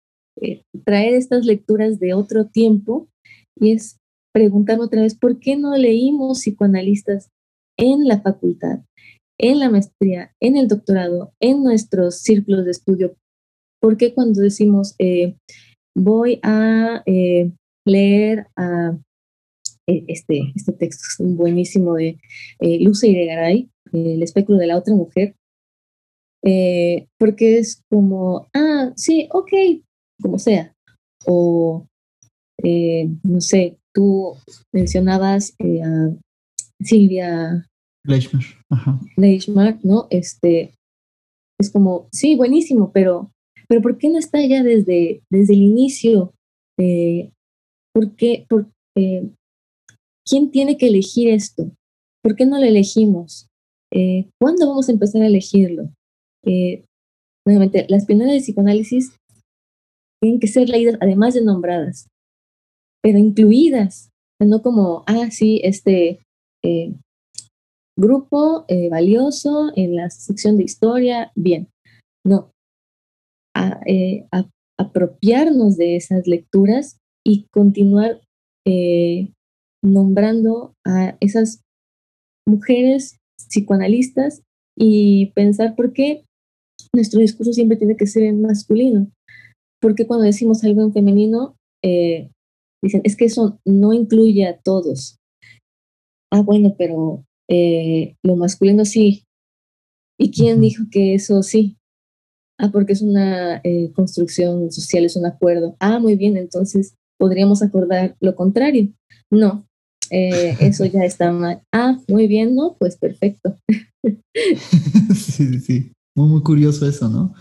traer 0.86 1.12
estas 1.12 1.44
lecturas 1.44 2.00
de 2.00 2.14
otro 2.14 2.46
tiempo, 2.46 3.10
y 3.58 3.72
es 3.72 3.98
preguntarme 4.34 4.84
otra 4.84 5.02
vez, 5.02 5.16
¿por 5.16 5.38
qué 5.38 5.56
no 5.56 5.76
leímos 5.76 6.40
psicoanalistas 6.40 7.28
en 7.78 8.06
la 8.06 8.20
facultad, 8.20 8.80
en 9.38 9.58
la 9.58 9.70
maestría, 9.70 10.32
en 10.40 10.56
el 10.56 10.68
doctorado, 10.68 11.32
en 11.40 11.62
nuestros 11.62 12.20
círculos 12.20 12.64
de 12.64 12.70
estudio 12.70 13.16
porque 13.82 14.14
cuando 14.14 14.40
decimos 14.40 14.94
eh, 14.98 15.36
voy 15.94 16.38
a 16.42 17.02
eh, 17.04 17.50
leer 17.84 18.46
a 18.56 18.96
eh, 19.88 20.04
este, 20.06 20.52
este 20.54 20.72
texto 20.72 21.24
buenísimo 21.24 21.94
de 21.94 22.16
Luce 22.60 23.12
Garay, 23.26 23.68
El 23.92 24.22
espectro 24.22 24.56
de 24.56 24.68
la 24.68 24.78
otra 24.78 24.94
mujer, 24.94 25.34
porque 27.18 27.58
es 27.58 27.82
como, 27.90 28.46
ah, 28.54 28.92
sí, 28.96 29.28
ok, 29.32 29.50
como 30.22 30.38
sea. 30.38 30.74
O, 31.26 31.86
no 32.62 33.40
sé, 33.40 33.78
tú 33.94 34.36
mencionabas 34.72 35.54
a 35.60 36.14
Silvia 36.80 37.66
Leishmar, 39.16 39.78
¿no? 39.82 40.06
Este, 40.10 40.74
es 41.60 41.70
como, 41.70 42.08
sí, 42.12 42.36
buenísimo, 42.36 42.90
pero 42.92 43.32
pero 43.72 43.80
¿por 43.80 43.96
qué 43.96 44.10
no 44.10 44.18
está 44.18 44.44
ya 44.44 44.62
desde, 44.62 45.22
desde 45.30 45.54
el 45.54 45.62
inicio? 45.62 46.34
Eh, 46.78 47.30
¿Por 47.94 48.14
qué? 48.16 48.44
Por, 48.46 48.70
eh, 48.98 49.30
¿Quién 50.28 50.50
tiene 50.50 50.76
que 50.76 50.88
elegir 50.88 51.30
esto? 51.30 51.70
¿Por 52.22 52.36
qué 52.36 52.44
no 52.44 52.58
lo 52.58 52.66
elegimos? 52.66 53.48
Eh, 53.90 54.28
¿Cuándo 54.38 54.68
vamos 54.68 54.90
a 54.90 54.92
empezar 54.92 55.22
a 55.22 55.26
elegirlo? 55.26 55.90
nuevamente, 57.46 57.86
las 57.88 58.04
pioneras 58.04 58.34
de 58.34 58.40
psicoanálisis 58.40 59.16
tienen 60.20 60.38
que 60.38 60.48
ser 60.48 60.68
leídas, 60.68 60.98
además 61.00 61.32
de 61.32 61.42
nombradas, 61.42 62.08
pero 63.02 63.18
incluidas, 63.18 64.10
no 64.40 64.62
como, 64.62 65.04
ah, 65.06 65.30
sí, 65.30 65.60
este 65.64 66.20
grupo 67.98 68.66
valioso 68.90 69.72
en 69.74 69.96
la 69.96 70.10
sección 70.10 70.56
de 70.56 70.64
historia, 70.64 71.32
bien. 71.34 71.68
No, 72.24 72.52
eh, 73.86 74.26
apropiarnos 74.78 75.76
de 75.76 75.96
esas 75.96 76.26
lecturas 76.26 76.98
y 77.24 77.46
continuar 77.52 78.20
eh, 78.66 79.30
nombrando 79.84 80.74
a 80.84 81.16
esas 81.20 81.62
mujeres 82.48 83.18
psicoanalistas 83.38 84.42
y 84.76 85.32
pensar 85.34 85.76
por 85.76 85.92
qué 85.92 86.24
nuestro 86.94 87.20
discurso 87.20 87.52
siempre 87.52 87.76
tiene 87.76 87.96
que 87.96 88.06
ser 88.06 88.32
masculino. 88.32 89.08
Porque 89.80 90.06
cuando 90.06 90.24
decimos 90.24 90.64
algo 90.64 90.82
en 90.82 90.92
femenino, 90.92 91.54
eh, 91.84 92.30
dicen, 92.82 93.00
es 93.04 93.16
que 93.16 93.26
eso 93.26 93.60
no 93.64 93.92
incluye 93.92 94.46
a 94.46 94.58
todos. 94.58 95.18
Ah, 96.30 96.42
bueno, 96.42 96.74
pero 96.78 97.24
lo 98.22 98.36
masculino 98.36 98.84
sí. 98.84 99.24
¿Y 100.18 100.30
quién 100.30 100.60
dijo 100.60 100.84
que 100.90 101.14
eso 101.14 101.42
sí? 101.42 101.76
Ah, 102.58 102.70
porque 102.70 102.92
es 102.92 103.02
una 103.02 103.60
eh, 103.64 103.90
construcción 103.92 104.70
social, 104.70 105.04
es 105.04 105.16
un 105.16 105.26
acuerdo. 105.26 105.76
Ah, 105.80 105.98
muy 105.98 106.14
bien, 106.14 106.36
entonces 106.36 106.94
podríamos 107.18 107.60
acordar 107.60 108.16
lo 108.20 108.36
contrario. 108.36 108.92
No, 109.30 109.66
eh, 110.10 110.56
eso 110.60 110.84
ya 110.84 111.04
está 111.04 111.32
mal. 111.32 111.62
Ah, 111.72 111.98
muy 112.08 112.28
bien, 112.28 112.54
¿no? 112.54 112.76
Pues 112.78 112.96
perfecto. 112.96 113.56
sí, 115.14 115.58
sí, 115.60 115.92
muy, 116.16 116.28
muy 116.28 116.42
curioso 116.42 116.86
eso, 116.86 117.08
¿no? 117.08 117.34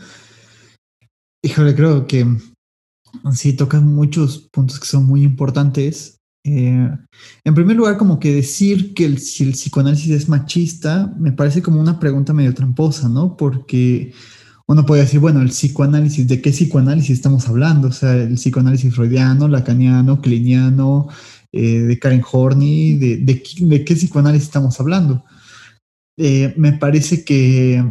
Híjole, 1.43 1.75
creo 1.75 2.07
que 2.07 2.25
sí 3.33 3.53
tocan 3.53 3.87
muchos 3.93 4.49
puntos 4.51 4.79
que 4.79 4.87
son 4.87 5.05
muy 5.05 5.23
importantes. 5.23 6.19
Eh, 6.43 6.89
en 7.43 7.53
primer 7.53 7.75
lugar, 7.75 7.97
como 7.97 8.19
que 8.19 8.33
decir 8.33 8.93
que 8.93 9.05
el, 9.05 9.19
si 9.19 9.43
el 9.43 9.51
psicoanálisis 9.51 10.09
es 10.09 10.29
machista 10.29 11.13
me 11.19 11.31
parece 11.31 11.61
como 11.61 11.79
una 11.79 11.99
pregunta 11.99 12.33
medio 12.33 12.53
tramposa, 12.53 13.09
¿no? 13.09 13.37
Porque 13.37 14.13
uno 14.67 14.85
puede 14.85 15.01
decir, 15.01 15.19
bueno, 15.19 15.41
el 15.41 15.49
psicoanálisis, 15.49 16.27
¿de 16.27 16.41
qué 16.41 16.51
psicoanálisis 16.51 17.11
estamos 17.11 17.47
hablando? 17.47 17.89
O 17.89 17.91
sea, 17.91 18.13
el 18.13 18.35
psicoanálisis 18.35 18.95
freudiano, 18.95 19.47
lacaniano, 19.47 20.21
cliniano, 20.21 21.09
eh, 21.51 21.79
de 21.79 21.99
Karen 21.99 22.23
Horney, 22.31 22.95
de, 22.97 23.17
de, 23.17 23.83
qué 23.83 23.95
psicoanálisis 23.95 24.47
estamos 24.47 24.79
hablando? 24.79 25.25
Eh, 26.17 26.53
me 26.57 26.73
parece 26.73 27.25
que, 27.25 27.83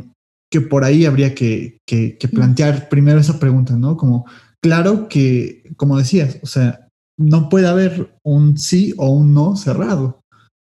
que, 0.50 0.61
por 0.62 0.85
ahí 0.85 1.04
habría 1.04 1.35
que, 1.35 1.78
que, 1.87 2.16
que, 2.16 2.28
plantear 2.28 2.88
primero 2.88 3.20
esa 3.20 3.38
pregunta, 3.38 3.76
¿no? 3.76 3.96
Como, 3.96 4.24
claro 4.62 5.09
que, 5.09 5.73
como 5.77 5.99
decías, 5.99 6.38
o 6.42 6.46
sea, 6.46 6.88
no 7.18 7.49
puede 7.49 7.68
haber 7.68 8.18
un 8.25 8.57
sí 8.57 8.94
o 8.96 9.11
un 9.11 9.35
no 9.35 9.57
cerrado 9.57 10.20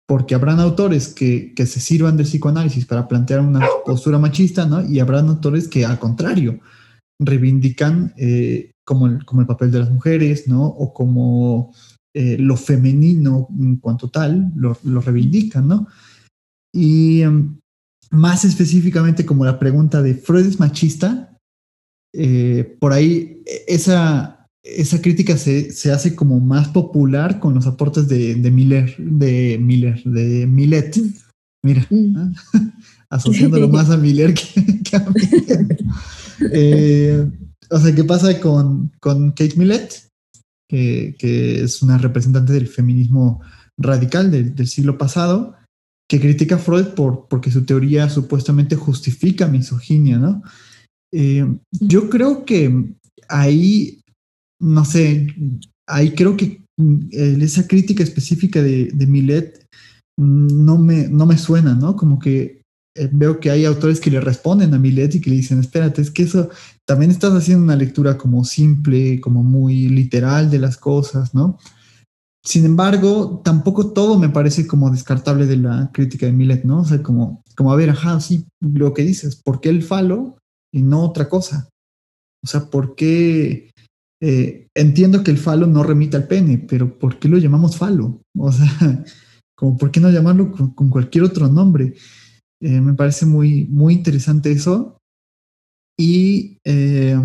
porque 0.07 0.35
habrán 0.35 0.59
autores 0.59 1.07
que, 1.07 1.53
que, 1.55 1.65
se 1.65 1.79
sirvan 1.79 2.17
del 2.17 2.25
psicoanálisis 2.25 2.85
para 2.85 3.07
plantear 3.07 3.39
una 3.39 3.65
postura 3.85 4.19
machista, 4.19 4.65
¿no? 4.65 4.83
Y 4.85 4.99
habrán 4.99 5.29
autores 5.29 5.69
que, 5.69 5.85
al 5.85 5.99
contrario, 5.99 6.59
reivindican 7.17 8.13
eh, 8.17 8.71
como, 8.85 9.07
el, 9.07 9.23
como 9.23 9.39
el 9.39 9.47
papel 9.47 9.71
de 9.71 9.79
las 9.79 9.89
mujeres, 9.89 10.49
¿no? 10.49 10.65
O 10.65 10.93
como 10.93 11.73
eh, 12.13 12.37
lo 12.37 12.57
femenino 12.57 13.47
en 13.57 13.77
cuanto 13.77 14.09
tal, 14.09 14.51
lo, 14.53 14.77
lo 14.83 14.99
reivindican, 14.99 15.65
¿no? 15.65 15.87
Y 16.73 17.21
em, 17.21 17.59
más 18.09 18.43
específicamente 18.43 19.25
como 19.25 19.45
la 19.45 19.59
pregunta 19.59 20.01
de 20.01 20.15
Freud 20.15 20.45
es 20.45 20.59
machista, 20.59 21.30
eh, 22.13 22.77
por 22.79 22.93
ahí 22.93 23.41
e, 23.45 23.65
esa, 23.67 24.47
esa 24.63 25.01
crítica 25.01 25.37
se, 25.37 25.71
se, 25.71 25.91
hace 25.91 26.15
como 26.15 26.39
más 26.39 26.67
popular 26.69 27.39
con 27.39 27.53
los 27.53 27.67
aportes 27.67 28.07
de, 28.07 28.35
de 28.35 28.51
Miller, 28.51 28.95
de 28.97 29.57
Miller, 29.59 30.03
de 30.03 30.47
Millet. 30.47 30.91
Mira, 31.63 31.87
mm. 31.89 32.33
asociándolo 33.09 33.67
más 33.69 33.89
a 33.89 33.97
Miller 33.97 34.33
que, 34.33 34.43
a 34.97 35.09
Miller. 35.09 35.77
Eh, 36.51 37.29
o 37.69 37.79
sea, 37.79 37.95
¿qué 37.95 38.03
pasa 38.03 38.39
con, 38.39 38.91
con 38.99 39.31
Kate 39.31 39.55
Millett? 39.55 40.07
Que, 40.69 41.15
que, 41.17 41.63
es 41.63 41.81
una 41.81 41.97
representante 41.97 42.53
del 42.53 42.67
feminismo 42.67 43.41
radical 43.77 44.31
del, 44.31 44.55
del 44.55 44.67
siglo 44.67 44.97
pasado, 44.97 45.55
que 46.09 46.19
critica 46.19 46.55
a 46.55 46.59
Freud 46.59 46.87
por, 46.87 47.27
porque 47.29 47.51
su 47.51 47.65
teoría 47.65 48.09
supuestamente 48.09 48.75
justifica 48.75 49.47
misoginia, 49.47 50.17
¿no? 50.17 50.43
Eh, 51.13 51.45
yo 51.71 52.09
creo 52.09 52.45
que 52.45 52.93
ahí, 53.27 54.01
no 54.59 54.85
sé, 54.85 55.27
ahí 55.87 56.11
creo 56.11 56.37
que 56.37 56.61
eh, 57.11 57.37
esa 57.41 57.67
crítica 57.67 58.03
específica 58.03 58.61
de, 58.61 58.89
de 58.93 59.07
Millet 59.07 59.67
no 60.17 60.77
me, 60.77 61.07
no 61.07 61.25
me 61.25 61.37
suena, 61.37 61.75
¿no? 61.75 61.95
Como 61.95 62.19
que 62.19 62.61
eh, 62.95 63.09
veo 63.11 63.39
que 63.39 63.49
hay 63.49 63.65
autores 63.65 63.99
que 63.99 64.11
le 64.11 64.19
responden 64.19 64.73
a 64.73 64.79
Millet 64.79 65.15
y 65.15 65.21
que 65.21 65.29
le 65.29 65.37
dicen, 65.37 65.59
espérate, 65.59 66.01
es 66.01 66.11
que 66.11 66.23
eso 66.23 66.49
también 66.85 67.11
estás 67.11 67.33
haciendo 67.33 67.63
una 67.63 67.75
lectura 67.75 68.17
como 68.17 68.43
simple, 68.43 69.21
como 69.21 69.43
muy 69.43 69.87
literal 69.89 70.49
de 70.51 70.59
las 70.59 70.77
cosas, 70.77 71.33
¿no? 71.33 71.57
Sin 72.43 72.65
embargo, 72.65 73.41
tampoco 73.45 73.91
todo 73.93 74.17
me 74.17 74.29
parece 74.29 74.65
como 74.65 74.89
descartable 74.89 75.45
de 75.45 75.57
la 75.57 75.91
crítica 75.93 76.25
de 76.25 76.31
Millet, 76.31 76.63
¿no? 76.63 76.81
O 76.81 76.85
sea, 76.85 77.01
como, 77.01 77.43
como 77.55 77.71
a 77.71 77.75
ver, 77.75 77.91
ajá, 77.91 78.19
sí, 78.19 78.45
lo 78.59 78.93
que 78.93 79.03
dices, 79.03 79.35
¿por 79.35 79.61
qué 79.61 79.69
el 79.69 79.83
falo 79.83 80.37
y 80.73 80.81
no 80.81 81.03
otra 81.03 81.27
cosa? 81.27 81.69
O 82.43 82.47
sea, 82.47 82.69
¿por 82.69 82.95
qué? 82.95 83.71
Eh, 84.23 84.67
entiendo 84.75 85.23
que 85.23 85.31
el 85.31 85.37
falo 85.37 85.67
no 85.67 85.83
remite 85.83 86.17
al 86.17 86.27
pene, 86.27 86.57
pero 86.57 86.97
¿por 86.97 87.19
qué 87.19 87.27
lo 87.27 87.37
llamamos 87.37 87.77
falo? 87.77 88.21
O 88.37 88.51
sea, 88.51 88.67
como 89.55 89.77
¿por 89.77 89.91
qué 89.91 89.99
no 89.99 90.09
llamarlo 90.09 90.51
con, 90.51 90.89
cualquier 90.89 91.23
otro 91.23 91.47
nombre? 91.47 91.95
Eh, 92.61 92.81
me 92.81 92.93
parece 92.93 93.25
muy, 93.25 93.65
muy 93.65 93.93
interesante 93.93 94.51
eso. 94.51 94.97
Y 95.99 96.57
eh, 96.65 97.17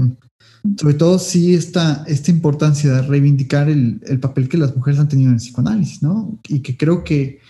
sobre 0.78 0.94
todo 0.94 1.18
sí 1.18 1.54
esta, 1.54 2.04
esta 2.06 2.30
importancia 2.30 2.92
de 2.92 3.02
reivindicar 3.02 3.68
el, 3.68 4.00
el, 4.06 4.20
papel 4.20 4.48
que 4.48 4.58
las 4.58 4.74
mujeres 4.76 5.00
han 5.00 5.08
tenido 5.08 5.28
en 5.28 5.36
el 5.36 5.40
psicoanálisis, 5.40 6.02
¿no? 6.02 6.38
Y 6.48 6.60
que 6.60 6.76
creo 6.76 7.04
que, 7.04 7.40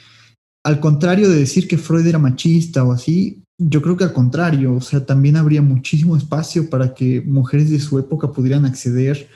al 0.64 0.78
contrario 0.78 1.28
de 1.28 1.38
decir 1.38 1.66
que 1.66 1.78
Freud 1.78 2.06
era 2.06 2.18
machista 2.18 2.84
o 2.84 2.92
así, 2.92 3.42
yo 3.58 3.80
creo 3.82 3.96
que 3.96 4.04
al 4.04 4.12
contrario, 4.12 4.74
o 4.74 4.80
sea, 4.80 5.04
también 5.04 5.36
habría 5.36 5.62
muchísimo 5.62 6.16
espacio 6.16 6.68
para 6.68 6.94
que 6.94 7.22
mujeres 7.22 7.70
de 7.70 7.80
su 7.80 7.98
época 7.98 8.32
pudieran 8.32 8.64
acceder 8.64 9.28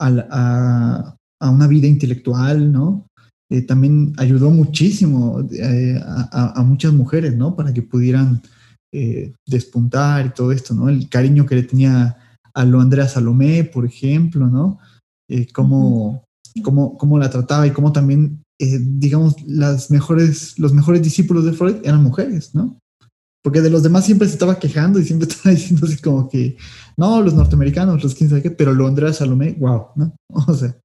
a, 0.00 0.08
a, 0.30 1.16
a 1.40 1.50
una 1.50 1.66
vida 1.66 1.86
intelectual, 1.86 2.72
¿no? 2.72 3.06
Eh, 3.50 3.62
también 3.62 4.12
ayudó 4.16 4.50
muchísimo 4.50 5.46
eh, 5.52 6.00
a, 6.04 6.60
a, 6.60 6.62
muchas 6.64 6.92
mujeres, 6.92 7.36
¿no? 7.36 7.54
Para 7.54 7.72
que 7.72 7.82
pudieran 7.82 8.42
eh, 8.92 9.32
despuntar 9.46 10.26
y 10.26 10.30
todo 10.30 10.50
esto, 10.52 10.74
¿no? 10.74 10.88
El 10.88 11.08
cariño 11.08 11.46
que 11.46 11.54
le 11.54 11.62
tenía 11.62 12.16
a 12.54 12.64
lo 12.64 12.80
Andrea 12.80 13.06
Salomé, 13.06 13.64
por 13.64 13.84
ejemplo, 13.84 14.48
¿no? 14.48 14.78
Cómo, 15.52 16.24
cómo, 16.62 16.96
cómo, 16.96 17.18
la 17.18 17.30
trataba 17.30 17.66
y 17.66 17.72
cómo 17.72 17.92
también, 17.92 18.42
eh, 18.60 18.78
digamos, 18.80 19.36
las 19.46 19.90
mejores, 19.90 20.58
los 20.58 20.72
mejores 20.72 21.02
discípulos 21.02 21.44
de 21.44 21.52
Freud 21.52 21.76
eran 21.84 22.02
mujeres, 22.02 22.54
¿no? 22.54 22.78
Porque 23.46 23.60
de 23.60 23.70
los 23.70 23.84
demás 23.84 24.04
siempre 24.04 24.26
se 24.26 24.32
estaba 24.32 24.58
quejando 24.58 24.98
y 24.98 25.04
siempre 25.04 25.28
estaba 25.30 25.54
diciendo 25.54 25.86
así 25.86 25.98
como 25.98 26.28
que, 26.28 26.56
no, 26.96 27.22
los 27.22 27.32
norteamericanos, 27.34 28.02
los 28.02 28.16
quién 28.16 28.28
sabe 28.28 28.42
qué, 28.42 28.50
pero 28.50 28.74
lo 28.74 28.88
Andrea 28.88 29.12
Salomé, 29.12 29.52
wow, 29.52 29.90
¿no? 29.94 30.16
O 30.48 30.52
sea, 30.52 30.76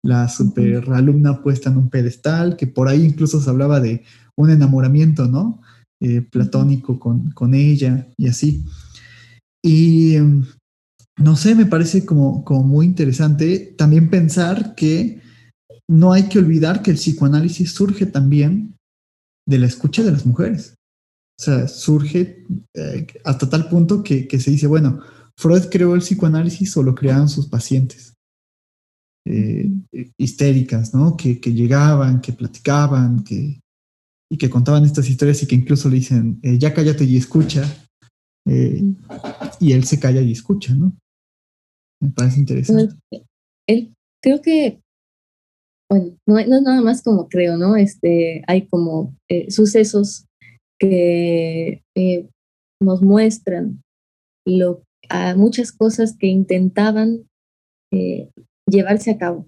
la 0.00 0.28
super 0.28 0.88
alumna 0.92 1.42
puesta 1.42 1.70
en 1.70 1.76
un 1.76 1.90
pedestal, 1.90 2.56
que 2.56 2.68
por 2.68 2.86
ahí 2.86 3.02
incluso 3.02 3.40
se 3.40 3.50
hablaba 3.50 3.80
de 3.80 4.04
un 4.36 4.48
enamoramiento, 4.48 5.26
¿no? 5.26 5.60
Eh, 6.00 6.22
platónico 6.22 7.00
con, 7.00 7.32
con 7.32 7.52
ella 7.52 8.06
y 8.16 8.28
así. 8.28 8.64
Y 9.60 10.14
em, 10.14 10.46
no 11.18 11.34
sé, 11.34 11.56
me 11.56 11.66
parece 11.66 12.06
como, 12.06 12.44
como 12.44 12.62
muy 12.62 12.86
interesante 12.86 13.74
también 13.76 14.08
pensar 14.08 14.76
que 14.76 15.20
no 15.90 16.12
hay 16.12 16.28
que 16.28 16.38
olvidar 16.38 16.80
que 16.80 16.92
el 16.92 16.96
psicoanálisis 16.96 17.72
surge 17.72 18.06
también 18.06 18.76
de 19.48 19.58
la 19.58 19.66
escucha 19.66 20.04
de 20.04 20.12
las 20.12 20.24
mujeres. 20.24 20.76
O 21.38 21.42
sea, 21.42 21.68
surge 21.68 22.44
eh, 22.74 23.06
hasta 23.24 23.48
tal 23.48 23.68
punto 23.68 24.02
que, 24.02 24.28
que, 24.28 24.38
se 24.38 24.52
dice, 24.52 24.66
bueno, 24.66 25.00
Freud 25.36 25.64
creó 25.70 25.94
el 25.94 26.00
psicoanálisis 26.00 26.76
o 26.76 26.82
lo 26.82 26.94
creaban 26.94 27.28
sus 27.28 27.48
pacientes. 27.48 28.14
Eh, 29.26 29.70
histéricas, 30.18 30.92
¿no? 30.92 31.16
Que, 31.16 31.40
que, 31.40 31.52
llegaban, 31.52 32.20
que 32.20 32.34
platicaban, 32.34 33.24
que, 33.24 33.60
y 34.30 34.36
que 34.36 34.50
contaban 34.50 34.84
estas 34.84 35.08
historias 35.08 35.42
y 35.42 35.46
que 35.46 35.54
incluso 35.54 35.88
le 35.88 35.96
dicen, 35.96 36.40
eh, 36.42 36.58
ya 36.58 36.74
cállate 36.74 37.04
y 37.04 37.16
escucha. 37.16 37.64
Eh, 38.46 38.82
y 39.60 39.72
él 39.72 39.84
se 39.84 39.98
calla 39.98 40.20
y 40.20 40.32
escucha, 40.32 40.74
¿no? 40.74 40.92
Me 42.02 42.10
parece 42.10 42.40
interesante. 42.40 42.96
él, 43.66 43.94
creo 44.22 44.42
que, 44.42 44.82
bueno, 45.90 46.16
no, 46.26 46.34
no, 46.34 46.38
es 46.38 46.62
nada 46.62 46.82
más 46.82 47.02
como 47.02 47.28
creo, 47.28 47.56
¿no? 47.56 47.76
Este, 47.76 48.42
hay 48.46 48.66
como 48.66 49.16
eh, 49.30 49.50
sucesos 49.50 50.26
que 50.78 51.82
eh, 51.96 52.28
nos 52.80 53.02
muestran 53.02 53.82
lo, 54.46 54.82
a 55.08 55.34
muchas 55.34 55.72
cosas 55.72 56.16
que 56.18 56.26
intentaban 56.26 57.28
eh, 57.92 58.30
llevarse 58.68 59.10
a 59.10 59.18
cabo. 59.18 59.46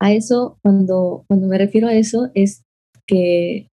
A 0.00 0.12
eso, 0.12 0.58
cuando, 0.62 1.24
cuando 1.28 1.46
me 1.46 1.58
refiero 1.58 1.88
a 1.88 1.94
eso, 1.94 2.30
es 2.34 2.62
que 3.06 3.68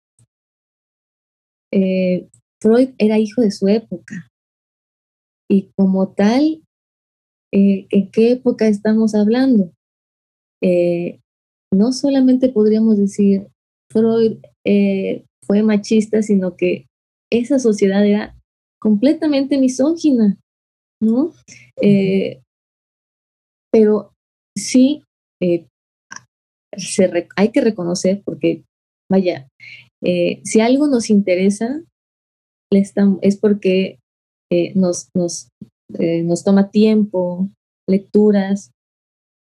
eh, 1.72 2.28
Freud 2.60 2.90
era 2.98 3.18
hijo 3.18 3.42
de 3.42 3.50
su 3.50 3.68
época 3.68 4.28
y 5.48 5.70
como 5.76 6.12
tal 6.12 6.62
¿en 7.52 8.10
qué 8.10 8.32
época 8.32 8.68
estamos 8.68 9.14
hablando? 9.14 9.72
No 11.72 11.92
solamente 11.92 12.50
podríamos 12.50 12.98
decir 12.98 13.46
Freud 13.90 14.38
fue 15.46 15.62
machista, 15.62 16.22
sino 16.22 16.56
que 16.56 16.86
esa 17.30 17.58
sociedad 17.58 18.04
era 18.06 18.36
completamente 18.80 19.58
misógina, 19.58 20.38
¿no? 21.00 21.32
Eh, 21.80 22.40
pero 23.72 24.12
sí, 24.56 25.02
eh, 25.42 25.66
se 26.76 27.28
hay 27.36 27.50
que 27.50 27.60
reconocer, 27.60 28.22
porque, 28.24 28.64
vaya, 29.10 29.48
si 30.44 30.60
algo 30.60 30.86
nos 30.86 31.10
interesa, 31.10 31.82
es 32.70 33.38
porque 33.38 33.98
nos, 34.74 35.08
nos 35.14 35.48
eh, 35.94 36.22
nos 36.22 36.42
toma 36.42 36.70
tiempo, 36.70 37.48
lecturas, 37.88 38.72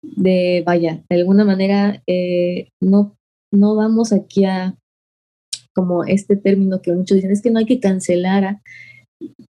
de, 0.02 0.62
vaya, 0.66 1.02
de 1.08 1.16
alguna 1.16 1.44
manera 1.44 2.02
eh, 2.06 2.68
no, 2.82 3.16
no 3.52 3.76
vamos 3.76 4.12
aquí 4.12 4.44
a, 4.44 4.76
como 5.74 6.04
este 6.04 6.36
término 6.36 6.80
que 6.80 6.92
muchos 6.92 7.16
dicen, 7.16 7.30
es 7.30 7.42
que 7.42 7.50
no 7.50 7.58
hay 7.58 7.66
que 7.66 7.80
cancelar 7.80 8.44
a, 8.44 8.62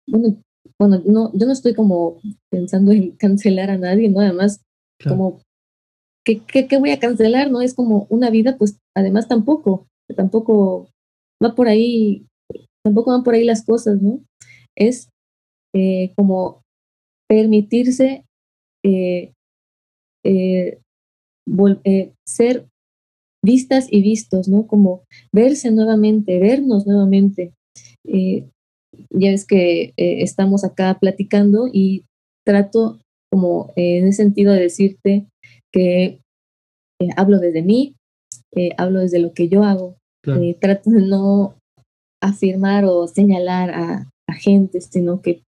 bueno, 0.06 0.42
bueno 0.78 1.02
no, 1.04 1.32
yo 1.34 1.46
no 1.46 1.52
estoy 1.52 1.74
como 1.74 2.20
pensando 2.50 2.92
en 2.92 3.10
cancelar 3.18 3.70
a 3.70 3.78
nadie, 3.78 4.08
¿no? 4.08 4.20
Además, 4.20 4.62
claro. 4.98 5.16
como, 5.16 5.40
¿qué, 6.24 6.40
¿qué, 6.46 6.66
qué 6.66 6.78
voy 6.78 6.90
a 6.90 6.98
cancelar? 6.98 7.50
¿No? 7.50 7.60
Es 7.60 7.74
como 7.74 8.06
una 8.10 8.30
vida, 8.30 8.56
pues 8.56 8.78
además 8.96 9.28
tampoco, 9.28 9.86
tampoco 10.14 10.88
va 11.42 11.54
por 11.54 11.68
ahí, 11.68 12.26
tampoco 12.84 13.10
van 13.10 13.22
por 13.22 13.34
ahí 13.34 13.44
las 13.44 13.64
cosas, 13.64 14.00
¿no? 14.00 14.20
Es 14.76 15.08
eh, 15.74 16.12
como 16.16 16.62
permitirse 17.28 18.24
eh, 18.84 19.32
eh, 20.24 20.78
eh, 21.84 22.12
ser 22.26 22.66
vistas 23.46 23.86
y 23.90 24.02
vistos, 24.02 24.48
¿no? 24.48 24.66
Como 24.66 25.04
verse 25.32 25.70
nuevamente, 25.70 26.38
vernos 26.38 26.86
nuevamente. 26.86 27.52
Eh, 28.06 28.46
ya 29.10 29.30
es 29.30 29.46
que 29.46 29.94
eh, 29.96 30.22
estamos 30.22 30.64
acá 30.64 30.98
platicando 31.00 31.68
y 31.72 32.04
trato 32.44 33.00
como 33.32 33.72
en 33.76 34.06
ese 34.06 34.22
sentido 34.22 34.52
de 34.52 34.60
decirte 34.60 35.26
que 35.72 36.20
hablo 37.16 37.38
desde 37.38 37.62
mí, 37.62 37.94
hablo 38.78 39.00
desde 39.00 39.18
lo 39.18 39.32
que 39.32 39.48
yo 39.48 39.64
hago. 39.64 39.96
Claro. 40.22 40.42
trato 40.60 40.90
de 40.90 41.02
no 41.02 41.54
afirmar 42.22 42.84
o 42.84 43.06
señalar 43.06 43.70
a, 43.70 44.10
a 44.28 44.34
gente, 44.34 44.80
sino 44.80 45.20
que 45.20 45.42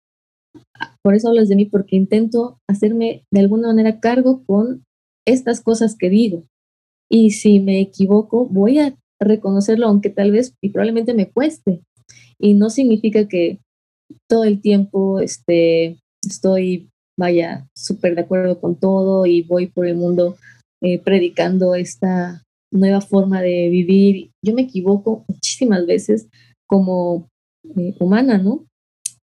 por 1.02 1.14
eso 1.14 1.28
hablas 1.28 1.48
de 1.48 1.56
mí, 1.56 1.66
porque 1.66 1.96
intento 1.96 2.58
hacerme 2.68 3.24
de 3.32 3.40
alguna 3.40 3.68
manera 3.68 4.00
cargo 4.00 4.42
con 4.44 4.84
estas 5.26 5.60
cosas 5.60 5.96
que 5.96 6.10
digo. 6.10 6.44
Y 7.08 7.30
si 7.30 7.60
me 7.60 7.80
equivoco, 7.80 8.46
voy 8.46 8.78
a 8.78 8.94
reconocerlo, 9.20 9.86
aunque 9.86 10.10
tal 10.10 10.32
vez 10.32 10.54
y 10.60 10.70
probablemente 10.70 11.14
me 11.14 11.30
cueste. 11.30 11.82
Y 12.38 12.54
no 12.54 12.70
significa 12.70 13.28
que 13.28 13.60
todo 14.28 14.44
el 14.44 14.60
tiempo 14.60 15.20
este, 15.20 15.98
estoy, 16.26 16.90
vaya, 17.18 17.66
súper 17.74 18.14
de 18.14 18.22
acuerdo 18.22 18.60
con 18.60 18.78
todo 18.78 19.26
y 19.26 19.42
voy 19.42 19.66
por 19.66 19.86
el 19.86 19.96
mundo 19.96 20.36
eh, 20.82 20.98
predicando 20.98 21.74
esta 21.74 22.42
nueva 22.72 23.00
forma 23.00 23.40
de 23.40 23.68
vivir. 23.68 24.30
Yo 24.44 24.54
me 24.54 24.62
equivoco 24.62 25.24
muchísimas 25.28 25.86
veces 25.86 26.28
como 26.68 27.28
eh, 27.76 27.94
humana, 27.98 28.38
¿no? 28.38 28.66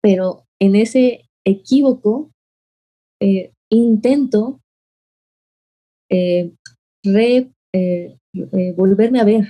Pero 0.01 0.45
en 0.61 0.77
ese 0.77 1.25
equívoco 1.45 2.31
eh, 3.21 3.53
intento 3.71 4.61
volverme 8.77 9.21
a 9.21 9.25
ver 9.25 9.47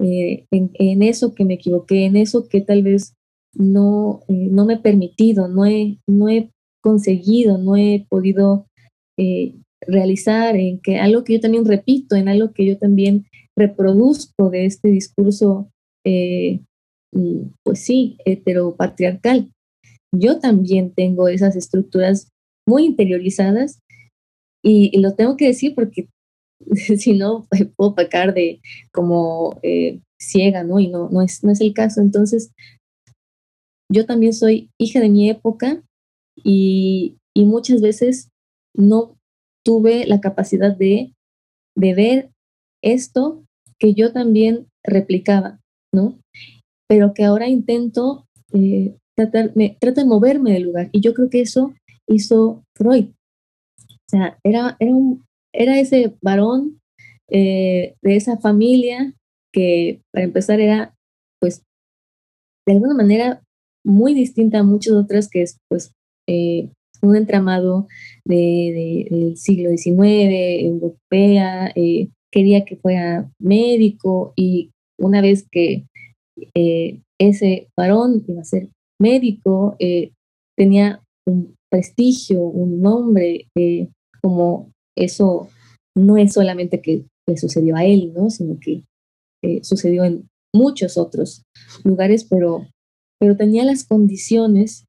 en, 0.00 1.02
eso 1.02 1.34
que 1.34 1.44
me 1.44 1.54
equivoqué, 1.54 2.04
en 2.04 2.16
eso 2.16 2.48
que 2.48 2.60
tal 2.60 2.82
vez 2.82 3.14
no, 3.54 4.22
no 4.28 4.64
me 4.64 4.74
he 4.74 4.78
permitido, 4.78 5.48
no 5.48 5.66
he, 5.66 5.98
no 6.08 6.28
he 6.28 6.50
conseguido, 6.82 7.58
no 7.58 7.76
he 7.76 8.06
podido 8.08 8.66
realizar, 9.86 10.56
en 10.56 10.80
que 10.80 10.98
algo 10.98 11.24
que 11.24 11.34
yo 11.34 11.40
también 11.40 11.64
repito, 11.64 12.16
en 12.16 12.28
algo 12.28 12.52
que 12.52 12.66
yo 12.66 12.78
también 12.78 13.26
reproduzco 13.56 14.50
de 14.50 14.66
este 14.66 14.88
discurso, 14.88 15.70
eh, 16.06 16.60
pues 17.64 17.80
sí, 17.80 18.18
heteropatriarcal. 18.24 19.50
Yo 20.14 20.38
también 20.38 20.92
tengo 20.94 21.28
esas 21.28 21.56
estructuras 21.56 22.30
muy 22.66 22.84
interiorizadas 22.84 23.80
y, 24.64 24.98
lo 25.00 25.14
tengo 25.14 25.36
que 25.36 25.46
decir 25.46 25.74
porque 25.74 26.08
si 26.98 27.16
no 27.16 27.46
puedo 27.76 27.94
pecar 27.94 28.34
de 28.34 28.60
como 28.92 29.58
eh, 29.62 30.00
ciega, 30.18 30.64
¿no? 30.64 30.80
Y 30.80 30.88
no, 30.88 31.08
no, 31.10 31.22
es, 31.22 31.44
no 31.44 31.52
es 31.52 31.60
el 31.60 31.72
caso. 31.72 32.00
Entonces, 32.00 32.52
yo 33.90 34.06
también 34.06 34.32
soy 34.32 34.70
hija 34.78 35.00
de 35.00 35.08
mi 35.08 35.30
época 35.30 35.82
y, 36.36 37.16
y 37.34 37.44
muchas 37.44 37.80
veces 37.80 38.30
no 38.74 39.16
tuve 39.64 40.06
la 40.06 40.20
capacidad 40.20 40.76
de, 40.76 41.14
de 41.76 41.94
ver 41.94 42.30
esto 42.82 43.44
que 43.78 43.94
yo 43.94 44.12
también 44.12 44.66
replicaba, 44.84 45.60
¿no? 45.92 46.18
Pero 46.88 47.14
que 47.14 47.24
ahora 47.24 47.48
intento 47.48 48.26
eh, 48.52 48.96
tratar, 49.16 49.52
me, 49.54 49.76
de 49.80 50.04
moverme 50.04 50.52
del 50.52 50.64
lugar. 50.64 50.88
Y 50.92 51.00
yo 51.00 51.14
creo 51.14 51.28
que 51.30 51.40
eso 51.40 51.74
hizo 52.06 52.64
Freud. 52.74 53.10
O 53.80 54.10
sea, 54.10 54.38
era, 54.42 54.76
era, 54.80 54.90
un, 54.90 55.24
era 55.52 55.78
ese 55.78 56.14
varón 56.22 56.80
eh, 57.30 57.94
de 58.02 58.16
esa 58.16 58.38
familia 58.38 59.14
que, 59.52 60.00
para 60.12 60.24
empezar, 60.24 60.60
era, 60.60 60.94
pues, 61.40 61.62
de 62.66 62.74
alguna 62.74 62.94
manera 62.94 63.42
muy 63.84 64.14
distinta 64.14 64.60
a 64.60 64.64
muchas 64.64 64.94
otras 64.94 65.28
que 65.28 65.42
es, 65.42 65.58
pues, 65.68 65.92
eh, 66.26 66.70
un 67.02 67.16
entramado 67.16 67.86
de, 68.24 69.06
del 69.10 69.36
siglo 69.36 69.70
XIX, 69.70 70.64
europea, 70.64 71.70
eh, 71.74 72.08
quería 72.32 72.64
que 72.64 72.76
fuera 72.76 73.30
médico 73.38 74.32
y 74.36 74.70
una 74.98 75.20
vez 75.22 75.46
que 75.50 75.86
ese 77.18 77.68
varón 77.76 78.24
iba 78.26 78.40
a 78.40 78.44
ser 78.44 78.68
médico, 79.00 79.76
tenía 80.56 81.02
un 81.26 81.54
prestigio, 81.70 82.42
un 82.42 82.80
nombre, 82.80 83.48
como 84.20 84.72
eso 85.04 85.48
no 85.96 86.16
es 86.16 86.32
solamente 86.32 86.80
que 86.80 87.04
le 87.26 87.36
sucedió 87.36 87.76
a 87.76 87.84
él, 87.84 88.12
¿no? 88.14 88.30
sino 88.30 88.58
que 88.60 88.84
sucedió 89.62 90.04
en 90.04 90.28
muchos 90.54 90.98
otros 90.98 91.42
lugares, 91.84 92.24
pero, 92.24 92.66
pero 93.20 93.36
tenía 93.36 93.64
las 93.64 93.84
condiciones 93.84 94.84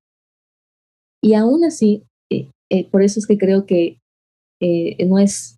y 1.22 1.34
aún 1.34 1.64
así, 1.66 2.04
eh, 2.32 2.50
eh, 2.72 2.90
por 2.90 3.04
eso 3.04 3.20
es 3.20 3.28
que 3.28 3.38
creo 3.38 3.66
que 3.66 4.00
eh, 4.62 5.06
no 5.06 5.20
es 5.20 5.58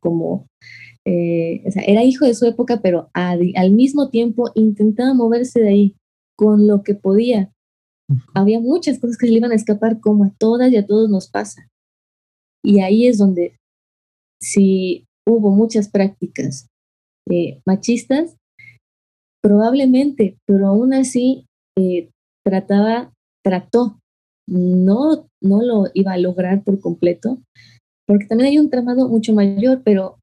como, 0.00 0.46
o 1.06 1.70
sea, 1.70 1.82
era 1.86 2.04
hijo 2.04 2.26
de 2.26 2.34
su 2.34 2.46
época, 2.46 2.80
pero 2.82 3.10
al 3.14 3.70
mismo 3.72 4.10
tiempo 4.10 4.50
intentaba 4.54 5.14
moverse 5.14 5.60
de 5.60 5.68
ahí 5.68 5.96
con 6.36 6.66
lo 6.66 6.82
que 6.82 6.94
podía. 6.94 7.50
Había 8.34 8.60
muchas 8.60 8.98
cosas 8.98 9.16
que 9.16 9.26
se 9.26 9.32
le 9.32 9.38
iban 9.38 9.52
a 9.52 9.56
escapar, 9.56 10.00
como 10.00 10.24
a 10.24 10.34
todas 10.38 10.70
y 10.70 10.76
a 10.76 10.86
todos 10.86 11.08
nos 11.08 11.28
pasa. 11.28 11.68
Y 12.62 12.80
ahí 12.80 13.06
es 13.06 13.18
donde, 13.18 13.56
si 14.40 15.06
hubo 15.26 15.50
muchas 15.50 15.88
prácticas 15.88 16.66
machistas, 17.64 18.36
probablemente, 19.40 20.36
pero 20.46 20.66
aún 20.66 20.92
así 20.92 21.46
trataba, 22.44 23.12
trató 23.44 24.00
no, 24.50 25.28
no 25.40 25.62
lo 25.62 25.84
iba 25.94 26.12
a 26.12 26.18
lograr 26.18 26.64
por 26.64 26.80
completo, 26.80 27.38
porque 28.06 28.26
también 28.26 28.50
hay 28.50 28.58
un 28.58 28.68
tramado 28.68 29.08
mucho 29.08 29.32
mayor, 29.32 29.82
pero, 29.84 30.18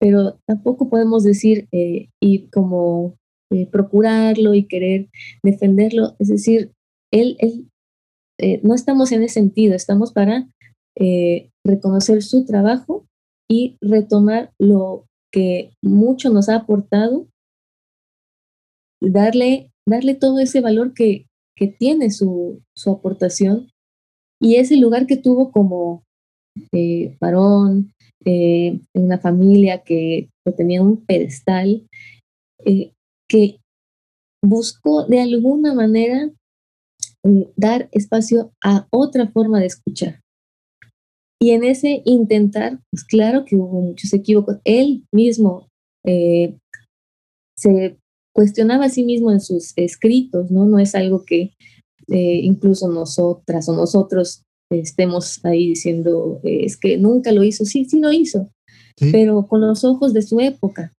pero 0.00 0.38
tampoco 0.46 0.90
podemos 0.90 1.22
decir 1.22 1.68
eh, 1.70 2.08
y 2.20 2.48
como 2.50 3.14
eh, 3.52 3.66
procurarlo 3.66 4.54
y 4.54 4.66
querer 4.66 5.08
defenderlo. 5.44 6.16
Es 6.18 6.28
decir, 6.28 6.72
él, 7.12 7.36
él 7.38 7.68
eh, 8.40 8.60
no 8.64 8.74
estamos 8.74 9.12
en 9.12 9.22
ese 9.22 9.34
sentido, 9.34 9.74
estamos 9.74 10.12
para 10.12 10.48
reconocer 11.64 12.22
su 12.22 12.44
trabajo 12.44 13.06
y 13.52 13.76
retomar 13.82 14.50
lo 14.58 15.04
que 15.30 15.74
mucho 15.82 16.30
nos 16.30 16.48
ha 16.48 16.56
aportado, 16.56 17.26
darle, 19.02 19.70
darle 19.86 20.14
todo 20.14 20.38
ese 20.38 20.62
valor 20.62 20.94
que, 20.94 21.26
que 21.54 21.66
tiene 21.66 22.10
su, 22.10 22.62
su 22.74 22.90
aportación 22.90 23.68
y 24.40 24.56
ese 24.56 24.78
lugar 24.78 25.06
que 25.06 25.18
tuvo 25.18 25.52
como 25.52 26.02
eh, 26.72 27.14
varón, 27.20 27.92
eh, 28.24 28.80
en 28.94 29.04
una 29.04 29.18
familia 29.18 29.82
que 29.82 30.30
tenía 30.56 30.80
un 30.80 31.04
pedestal, 31.04 31.86
eh, 32.64 32.92
que 33.28 33.58
buscó 34.42 35.04
de 35.04 35.20
alguna 35.20 35.74
manera 35.74 36.30
dar 37.54 37.90
espacio 37.92 38.50
a 38.64 38.86
otra 38.90 39.30
forma 39.30 39.60
de 39.60 39.66
escuchar. 39.66 40.21
Y 41.42 41.50
en 41.50 41.64
ese 41.64 42.02
intentar, 42.04 42.78
pues 42.90 43.04
claro 43.04 43.44
que 43.44 43.56
hubo 43.56 43.80
muchos 43.80 44.12
equívocos. 44.12 44.58
Él 44.64 45.04
mismo 45.12 45.68
se 47.56 47.96
cuestionaba 48.34 48.86
a 48.86 48.88
sí 48.88 49.04
mismo 49.04 49.30
en 49.30 49.40
sus 49.40 49.72
escritos, 49.76 50.50
¿no? 50.50 50.64
No 50.64 50.78
es 50.78 50.94
algo 50.94 51.24
que 51.24 51.52
eh, 52.08 52.40
incluso 52.42 52.88
nosotras 52.88 53.68
o 53.68 53.74
nosotros 53.74 54.42
estemos 54.70 55.44
ahí 55.44 55.68
diciendo, 55.68 56.40
eh, 56.42 56.64
es 56.64 56.76
que 56.76 56.96
nunca 56.96 57.30
lo 57.32 57.44
hizo, 57.44 57.64
sí, 57.64 57.84
sí 57.84 58.00
lo 58.00 58.12
hizo, 58.12 58.50
pero 59.12 59.46
con 59.46 59.60
los 59.60 59.84
ojos 59.84 60.12
de 60.12 60.22
su 60.22 60.40
época. 60.40 60.92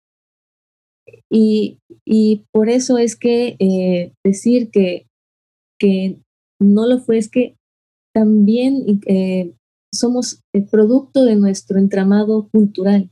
Y, 1.30 1.80
y 2.06 2.44
por 2.52 2.70
eso 2.70 2.98
es 2.98 3.16
que 3.16 3.56
eh, 3.60 4.14
decir 4.24 4.70
que, 4.72 5.08
que 5.80 6.20
no 6.62 6.86
lo 6.86 7.00
fue, 7.00 7.18
es 7.18 7.30
que 7.30 7.56
también 8.14 9.02
somos 9.94 10.42
el 10.54 10.66
producto 10.66 11.24
de 11.24 11.36
nuestro 11.36 11.78
entramado 11.78 12.50
cultural. 12.52 13.10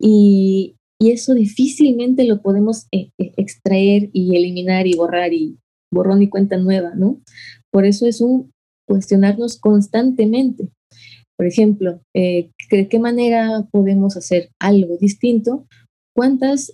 Y, 0.00 0.76
y 0.98 1.10
eso 1.10 1.34
difícilmente 1.34 2.24
lo 2.24 2.40
podemos 2.40 2.86
eh, 2.90 3.10
eh, 3.18 3.32
extraer 3.36 4.08
y 4.12 4.36
eliminar 4.36 4.86
y 4.86 4.94
borrar 4.94 5.32
y 5.32 5.58
borrón 5.92 6.22
y 6.22 6.28
cuenta 6.28 6.56
nueva, 6.56 6.94
¿no? 6.94 7.20
Por 7.70 7.84
eso 7.84 8.06
es 8.06 8.20
un 8.20 8.50
cuestionarnos 8.88 9.58
constantemente. 9.58 10.70
Por 11.36 11.46
ejemplo, 11.46 12.00
eh, 12.14 12.50
¿de 12.70 12.88
qué 12.88 12.98
manera 12.98 13.68
podemos 13.70 14.16
hacer 14.16 14.50
algo 14.58 14.96
distinto? 14.96 15.66
¿Cuántas, 16.14 16.72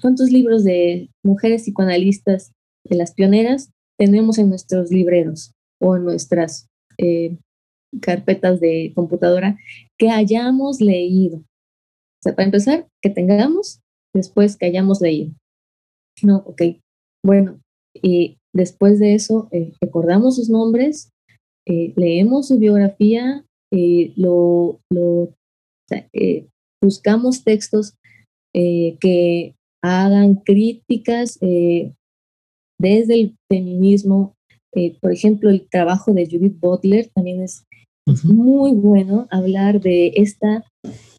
¿Cuántos 0.00 0.32
libros 0.32 0.64
de 0.64 1.08
mujeres 1.22 1.62
psicoanalistas 1.62 2.50
de 2.84 2.96
las 2.96 3.12
pioneras 3.14 3.70
tenemos 3.96 4.38
en 4.38 4.48
nuestros 4.48 4.90
libreros 4.90 5.52
o 5.80 5.94
en 5.94 6.02
nuestras 6.02 6.66
carpetas 8.00 8.60
de 8.60 8.92
computadora 8.94 9.58
que 9.98 10.10
hayamos 10.10 10.80
leído? 10.80 11.38
O 11.38 12.22
sea, 12.22 12.34
para 12.34 12.46
empezar, 12.46 12.88
que 13.02 13.10
tengamos, 13.10 13.80
después 14.14 14.56
que 14.56 14.66
hayamos 14.66 15.00
leído. 15.00 15.32
No, 16.22 16.38
ok. 16.46 16.62
Bueno, 17.24 17.60
y 17.94 18.38
después 18.54 18.98
de 18.98 19.14
eso, 19.14 19.48
eh, 19.52 19.72
recordamos 19.80 20.36
sus 20.36 20.48
nombres, 20.48 21.10
eh, 21.66 21.92
leemos 21.96 22.48
su 22.48 22.58
biografía, 22.58 23.44
eh, 23.72 24.12
lo, 24.16 24.80
lo 24.90 25.34
buscamos 26.82 27.44
textos 27.44 27.94
que 28.54 29.54
hagan 29.82 30.34
críticas 30.36 31.38
desde 31.40 33.14
el 33.14 33.36
feminismo. 33.50 34.34
por 35.00 35.12
ejemplo, 35.12 35.50
el 35.50 35.68
trabajo 35.68 36.12
de 36.12 36.26
Judith 36.26 36.58
Butler 36.60 37.10
también 37.14 37.42
es 37.42 37.64
Muy 38.06 38.72
bueno 38.72 39.28
hablar 39.30 39.80
de 39.80 40.12
esta 40.16 40.64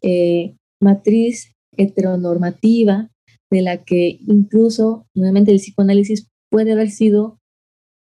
eh, 0.02 0.54
matriz 0.82 1.54
heteronormativa 1.76 3.10
de 3.50 3.62
la 3.62 3.82
que 3.84 4.18
incluso, 4.26 5.06
nuevamente, 5.14 5.50
el 5.50 5.58
psicoanálisis 5.58 6.28
puede 6.50 6.72
haber 6.72 6.90
sido, 6.90 7.38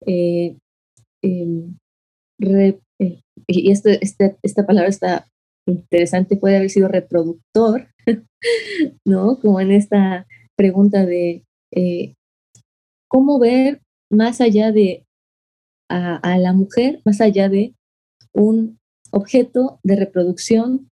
eh, 0.07 0.57
em, 1.23 1.77
eh, 2.41 2.79
y 3.49 3.71
este, 3.71 3.99
esta 4.43 4.67
palabra 4.67 4.89
está 4.89 5.27
interesante, 5.67 6.37
puede 6.37 6.57
haber 6.57 6.71
sido 6.71 6.89
reproductor, 6.89 7.89
¿no? 9.05 9.41
Como 9.41 9.61
en 9.61 9.73
esta 9.73 10.27
pregunta 10.57 11.05
de 11.05 11.45
cómo 13.09 13.39
ver 13.39 13.81
más 14.11 14.41
allá 14.41 14.71
de 14.71 15.05
a, 15.91 16.39
la 16.39 16.53
mujer, 16.53 17.01
más 17.05 17.21
allá 17.21 17.49
de 17.49 17.75
un 18.35 18.79
objeto 19.11 19.81
de 19.83 19.97
reproducción 19.97 20.89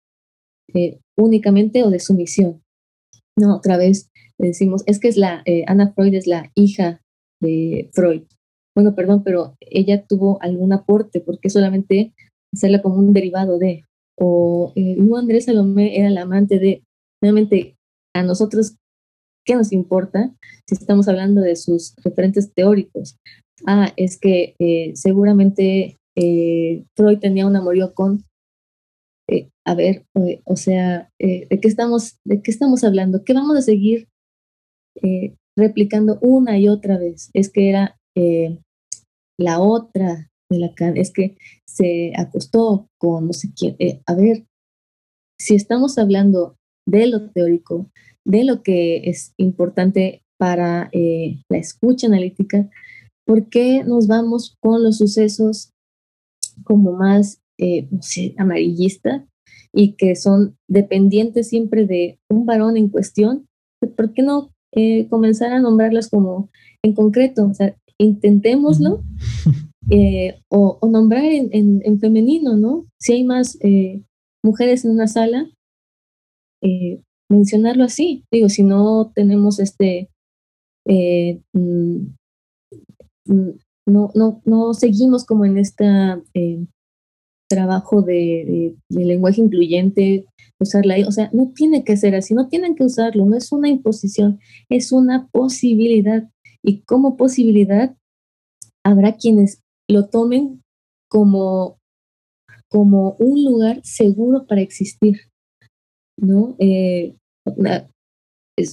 eh, 0.74 1.00
únicamente 1.18 1.84
o 1.84 1.90
de 1.90 2.00
sumisión. 2.00 2.62
No, 3.38 3.58
otra 3.58 3.78
vez 3.78 4.10
decimos, 4.40 4.84
es 4.86 5.00
que 5.00 5.08
es 5.08 5.18
la, 5.18 5.42
eh, 5.46 5.64
Ana 5.68 5.94
Freud 5.94 6.14
es 6.14 6.28
la 6.28 6.52
hija 6.56 7.02
de 7.42 7.90
Freud. 7.94 8.24
Bueno, 8.76 8.96
perdón, 8.96 9.24
pero 9.24 9.56
ella 9.60 10.06
tuvo 10.06 10.42
algún 10.42 10.74
aporte, 10.74 11.20
porque 11.20 11.50
solamente 11.50 12.14
hacerla 12.54 12.82
como 12.82 12.96
un 12.96 13.14
derivado 13.14 13.60
de, 13.60 13.84
o 14.20 14.74
eh, 14.76 14.98
Andrés 15.16 15.46
Salomé 15.46 16.00
era 16.00 16.10
la 16.10 16.24
amante 16.24 16.60
de, 16.60 16.84
realmente 17.22 17.76
a 18.16 18.24
nosotros, 18.24 18.78
¿qué 19.46 19.56
nos 19.56 19.72
importa 19.72 20.34
si 20.68 20.76
estamos 20.76 21.08
hablando 21.08 21.42
de 21.42 21.56
sus 21.56 21.96
referentes 22.04 22.54
teóricos? 22.54 23.18
Ah, 23.66 23.92
es 23.98 24.20
que 24.20 24.56
eh, 24.60 24.92
seguramente 24.96 25.98
eh, 26.16 26.86
Freud 26.96 27.20
tenía 27.20 27.48
un 27.48 27.56
amorío 27.56 27.94
con, 27.94 28.24
eh, 29.30 29.50
a 29.66 29.76
ver, 29.76 30.06
o 30.46 30.56
sea, 30.56 31.10
¿de, 31.20 31.48
qué 31.62 31.68
estamos, 31.68 32.20
¿de 32.26 32.42
qué 32.42 32.52
estamos 32.52 32.84
hablando? 32.84 33.24
¿Qué 33.24 33.34
vamos 33.34 33.58
a 33.58 33.62
seguir 33.62 34.08
replicando 35.58 36.20
una 36.22 36.58
y 36.60 36.68
otra 36.68 36.98
vez? 36.98 37.30
Es 37.34 37.50
que 37.50 37.70
era 37.70 37.98
la 39.40 39.60
otra 39.60 40.30
de 40.52 40.60
la 40.60 40.74
es 40.96 41.12
que 41.12 41.36
se 41.68 42.14
acostó 42.16 42.88
con 43.00 43.28
no 43.28 43.34
sé 43.34 43.50
quién. 43.56 43.76
a 44.06 44.14
ver, 44.14 44.46
si 45.40 45.56
estamos 45.56 45.98
hablando 45.98 46.58
de 46.86 47.08
lo 47.08 47.32
teórico, 47.32 47.90
de 48.26 48.44
lo 48.44 48.62
que 48.62 49.10
es 49.10 49.34
importante 49.38 50.24
para 50.38 50.92
la 50.94 51.58
escucha 51.58 52.08
analítica, 52.08 52.70
¿Por 53.26 53.48
qué 53.50 53.84
nos 53.84 54.08
vamos 54.08 54.58
con 54.60 54.84
los 54.84 54.98
sucesos 54.98 55.73
como 56.64 56.94
más, 56.94 57.42
eh, 57.58 57.88
no 57.92 58.02
sé, 58.02 58.36
amarillistas 58.38 59.24
y 59.74 59.94
que 59.94 60.16
son 60.16 60.58
dependientes 60.68 61.50
siempre 61.50 61.86
de 61.86 62.20
un 62.30 62.46
varón 62.46 62.78
en 62.78 62.90
cuestión? 62.90 63.48
¿Por 63.96 64.14
qué 64.14 64.22
no 64.22 64.54
eh, 64.72 65.08
comenzar 65.10 65.52
a 65.52 65.60
nombrarlas 65.60 66.10
como 66.10 66.50
en 66.84 66.94
concreto? 66.94 67.48
O 67.48 67.54
sea, 67.54 67.76
intentémoslo 67.98 69.04
eh, 69.90 70.40
o, 70.50 70.80
nombrar 70.90 71.24
en, 71.26 72.00
femenino, 72.00 72.56
¿no? 72.56 72.86
Si 73.00 73.14
hay 73.14 73.24
más 73.24 73.58
mujeres 74.44 74.86
en 74.86 74.92
una 74.92 75.08
sala, 75.08 75.50
mencionarlo 77.30 77.84
así. 77.84 78.26
Digo, 78.32 78.50
si 78.50 78.64
no 78.64 79.12
tenemos 79.16 79.60
este 79.60 80.10
mm, 80.86 82.14
Mm, 83.26 83.52
no, 83.86 84.12
no, 84.16 84.42
no 84.46 84.74
seguimos 84.74 85.26
como 85.26 85.46
en 85.46 85.58
este 85.58 85.86
trabajo 87.50 88.02
de, 88.02 88.76
lenguaje 88.90 89.42
incluyente, 89.42 90.26
usarla, 90.60 90.96
o 91.08 91.12
sea, 91.12 91.30
no 91.34 91.52
tiene 91.54 91.84
que 91.84 91.98
ser 91.98 92.16
así, 92.16 92.34
no 92.34 92.48
tienen 92.48 92.76
que 92.76 92.84
usarlo, 92.84 93.26
no 93.26 93.38
es 93.38 93.52
una 93.52 93.70
imposición, 93.70 94.40
es 94.70 94.92
una 94.92 95.28
posibilidad. 95.28 96.30
Y 96.64 96.82
como 96.82 97.18
posibilidad, 97.18 97.96
habrá 98.84 99.18
quienes 99.18 99.62
lo 99.90 100.08
tomen 100.08 100.62
como, 101.10 101.78
como 102.70 103.16
un 103.20 103.44
lugar 103.44 103.82
seguro 103.84 104.48
para 104.48 104.62
existir, 104.62 105.20
¿no? 106.18 106.56
Eh, 106.60 107.16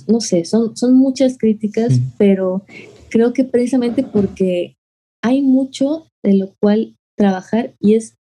no 0.08 0.20
sé, 0.20 0.44
son, 0.44 0.76
son 0.76 0.94
muchas 0.94 1.36
críticas, 1.36 2.00
pero 2.18 2.64
creo 3.10 3.32
que 3.32 3.44
precisamente 3.44 4.04
porque 4.04 4.76
hay 5.22 5.42
mucho 5.42 6.08
de 6.24 6.34
lo 6.36 6.54
cual 6.60 6.96
trabajar 7.16 7.74
y 7.80 7.94
es 7.94 8.16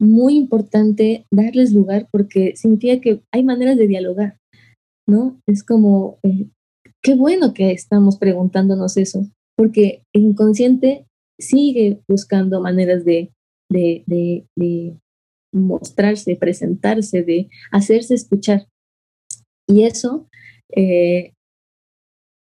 muy 0.00 0.36
importante 0.36 1.26
darles 1.30 1.72
lugar 1.72 2.08
porque 2.10 2.54
significa 2.56 3.00
que 3.00 3.22
hay 3.32 3.44
maneras 3.44 3.76
de 3.76 3.86
dialogar, 3.86 4.38
¿no? 5.06 5.40
Es 5.46 5.62
como, 5.62 6.18
eh, 6.24 6.48
qué 7.02 7.14
bueno 7.14 7.54
que 7.54 7.70
estamos 7.70 8.18
preguntándonos 8.18 8.96
eso, 8.96 9.28
porque 9.56 10.02
el 10.12 10.22
inconsciente 10.22 11.06
sigue 11.38 12.00
buscando 12.08 12.60
maneras 12.60 13.04
de, 13.04 13.32
de, 13.70 14.04
de, 14.06 14.98
mostrarse, 15.54 16.34
presentarse, 16.36 17.22
de 17.22 17.50
hacerse 17.70 18.14
escuchar. 18.14 18.66
Y 19.68 19.84
eso, 19.84 20.28
eh, 20.74 21.34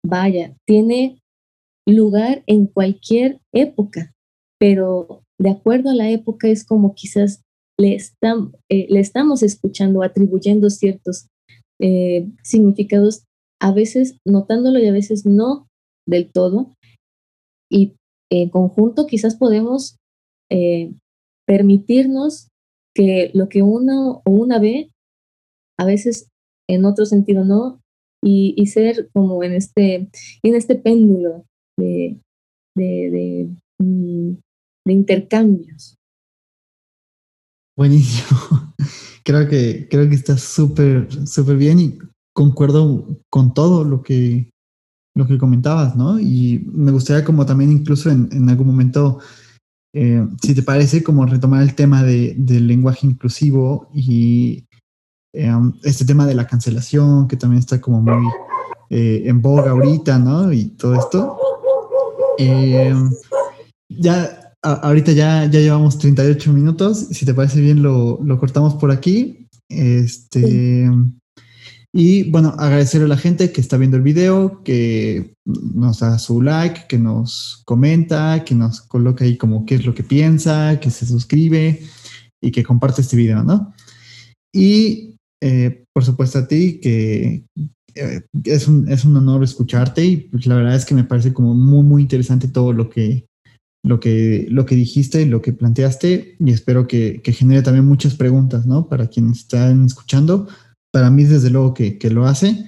vaya, 0.05 0.55
tiene 0.67 1.20
lugar 1.97 2.43
en 2.47 2.67
cualquier 2.67 3.41
época, 3.53 4.13
pero 4.59 5.23
de 5.39 5.51
acuerdo 5.51 5.91
a 5.91 5.95
la 5.95 6.11
época 6.11 6.49
es 6.49 6.65
como 6.65 6.95
quizás 6.95 7.43
le, 7.79 7.97
eh, 7.97 8.87
le 8.91 9.01
estamos 9.01 9.43
escuchando, 9.43 10.03
atribuyendo 10.03 10.69
ciertos 10.69 11.29
eh, 11.81 12.29
significados, 12.43 13.25
a 13.59 13.73
veces 13.73 14.19
notándolo 14.27 14.79
y 14.79 14.87
a 14.87 14.93
veces 14.93 15.25
no 15.25 15.67
del 16.07 16.31
todo. 16.31 16.75
Y 17.71 17.95
en 18.31 18.51
conjunto 18.51 19.07
quizás 19.07 19.37
podemos 19.37 19.97
eh, 20.51 20.93
permitirnos 21.47 22.49
que 22.95 23.31
lo 23.33 23.49
que 23.49 23.63
uno 23.63 24.21
o 24.25 24.31
una 24.31 24.59
ve, 24.59 24.91
a 25.79 25.87
veces 25.87 26.29
en 26.69 26.85
otro 26.85 27.07
sentido 27.07 27.45
no, 27.45 27.81
y, 28.23 28.53
y, 28.59 28.67
ser 28.67 29.09
como 29.15 29.43
en 29.43 29.55
este, 29.55 30.11
en 30.43 30.55
este 30.55 30.75
péndulo 30.75 31.47
de, 31.79 32.21
de, 32.77 33.49
mm, 33.79 34.33
de, 34.87 34.93
intercambios. 34.93 35.97
Buenísimo. 37.77 38.75
Creo 39.25 39.47
que, 39.49 39.87
creo 39.89 40.09
que 40.09 40.15
está 40.15 40.39
súper, 40.39 41.07
súper 41.29 41.57
bien 41.57 41.79
y 41.79 41.99
concuerdo 42.35 43.07
con 43.29 43.53
todo 43.53 43.85
lo 43.85 44.03
que, 44.03 44.51
lo 45.15 45.27
que 45.27 45.39
comentabas, 45.39 45.95
¿no? 45.95 46.19
Y 46.19 46.67
me 46.73 46.91
gustaría 46.91 47.23
como 47.23 47.45
también 47.45 47.71
incluso 47.71 48.11
en, 48.11 48.49
algún 48.49 48.69
momento, 48.69 49.21
eh, 49.95 50.27
si 50.43 50.55
te 50.55 50.63
parece, 50.63 51.05
como 51.05 51.27
retomar 51.27 51.63
el 51.63 51.75
tema 51.75 52.03
de, 52.03 52.35
del 52.39 52.67
lenguaje 52.67 53.07
inclusivo 53.07 53.91
y 53.95 54.65
eh, 55.33 55.53
este 55.85 56.05
tema 56.05 56.27
de 56.27 56.35
la 56.35 56.47
cancelación, 56.47 57.29
que 57.29 57.37
también 57.37 57.61
está 57.61 57.81
como 57.81 58.01
muy 58.01 58.27
eh, 58.89 59.23
en 59.27 59.41
boga 59.41 59.71
ahorita, 59.71 60.19
¿no? 60.19 60.53
Y 60.53 60.71
todo 60.71 60.95
esto. 60.95 61.40
Eh, 62.41 62.95
ya, 63.89 64.55
ahorita 64.63 65.13
ya, 65.13 65.45
ya 65.47 65.61
llevamos 65.61 65.99
38 65.99 66.53
minutos. 66.53 67.09
Si 67.11 67.27
te 67.27 67.35
parece 67.35 67.61
bien, 67.61 67.83
lo, 67.83 68.19
cortamos 68.39 68.75
por 68.75 68.91
aquí. 68.91 69.47
Este. 69.69 70.89
Y 71.93 72.31
bueno, 72.31 72.55
agradecerle 72.57 73.07
a 73.07 73.09
la 73.09 73.17
gente 73.17 73.51
que 73.51 73.61
está 73.61 73.77
viendo 73.77 73.97
el 73.97 74.05
video, 74.05 74.63
que 74.63 75.35
nos 75.45 75.99
da 75.99 76.19
su 76.21 76.41
like, 76.41 76.83
que 76.89 76.99
nos 76.99 77.63
comenta, 77.67 78.45
que 78.45 78.55
nos 78.55 78.81
coloca 78.81 79.25
ahí 79.25 79.37
como 79.37 79.67
qué 79.67 79.75
es 79.75 79.85
lo 79.85 79.93
que 79.93 80.05
piensa, 80.05 80.79
que 80.79 80.91
se 80.91 81.05
suscribe 81.05 81.83
y 82.41 82.53
que 82.53 82.63
comparte 82.63 83.01
este 83.01 83.17
video, 83.17 83.43
¿no? 83.43 83.75
Y 84.55 85.17
eh, 85.43 85.85
por 85.93 86.05
supuesto 86.05 86.39
a 86.39 86.47
ti 86.47 86.79
que, 86.81 87.45
es, 87.95 88.69
un, 88.69 88.89
es 88.89 89.05
un 89.05 89.17
honor 89.17 89.43
escucharte 89.43 90.05
y 90.05 90.17
pues 90.17 90.47
la 90.47 90.57
verdad 90.57 90.75
es 90.75 90.85
que 90.85 90.95
me 90.95 91.05
parece 91.05 91.33
como 91.33 91.55
muy, 91.55 91.83
muy 91.83 92.03
interesante 92.03 92.49
todo 92.49 92.73
lo 92.73 92.91
que, 92.91 93.27
lo 93.83 94.01
que, 94.01 94.47
lo 94.51 94.67
que 94.67 94.77
dijiste, 94.77 95.27
lo 95.27 95.43
que 95.43 95.53
planteaste 95.53 96.37
y 96.39 96.53
espero 96.53 96.87
que, 96.87 97.21
que 97.23 97.33
genere 97.33 97.63
también 97.63 97.87
muchas 97.87 98.17
preguntas, 98.17 98.67
¿no? 98.67 98.89
Para 98.89 99.09
quienes 99.09 99.39
están 99.39 99.85
escuchando. 99.87 100.49
Para 100.93 101.11
mí, 101.11 101.25
desde 101.25 101.51
luego 101.51 101.73
que, 101.73 101.99
que 101.99 102.11
lo 102.11 102.27
hace. 102.27 102.67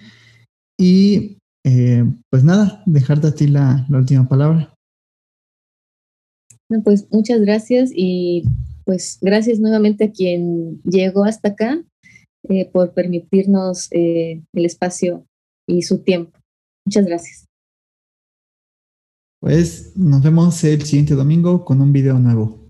Y 0.79 1.39
eh, 1.65 2.05
pues 2.31 2.45
nada, 2.45 2.83
dejarte 2.87 3.29
a 3.29 3.35
ti 3.35 3.47
la, 3.47 3.87
la 3.89 3.99
última 3.99 4.29
palabra. 4.29 4.75
pues 6.85 7.07
muchas 7.11 7.41
gracias 7.41 7.91
y 7.95 8.45
pues 8.85 9.19
gracias 9.21 9.61
nuevamente 9.61 10.05
a 10.05 10.13
quien 10.13 10.81
llegó 10.83 11.25
hasta 11.25 11.51
acá 11.51 11.85
eh, 12.49 12.69
por 12.71 12.93
permitirnos 12.93 13.89
eh, 13.93 14.43
el 14.53 14.65
espacio 14.65 15.27
y 15.67 15.83
su 15.83 16.03
tiempo. 16.03 16.39
Muchas 16.85 17.07
gracias. 17.07 17.47
Pues 19.41 19.97
nos 19.97 20.23
vemos 20.23 20.63
el 20.65 20.83
siguiente 20.83 21.15
domingo 21.15 21.65
con 21.65 21.81
un 21.81 21.93
video 21.93 22.19
nuevo. 22.19 22.62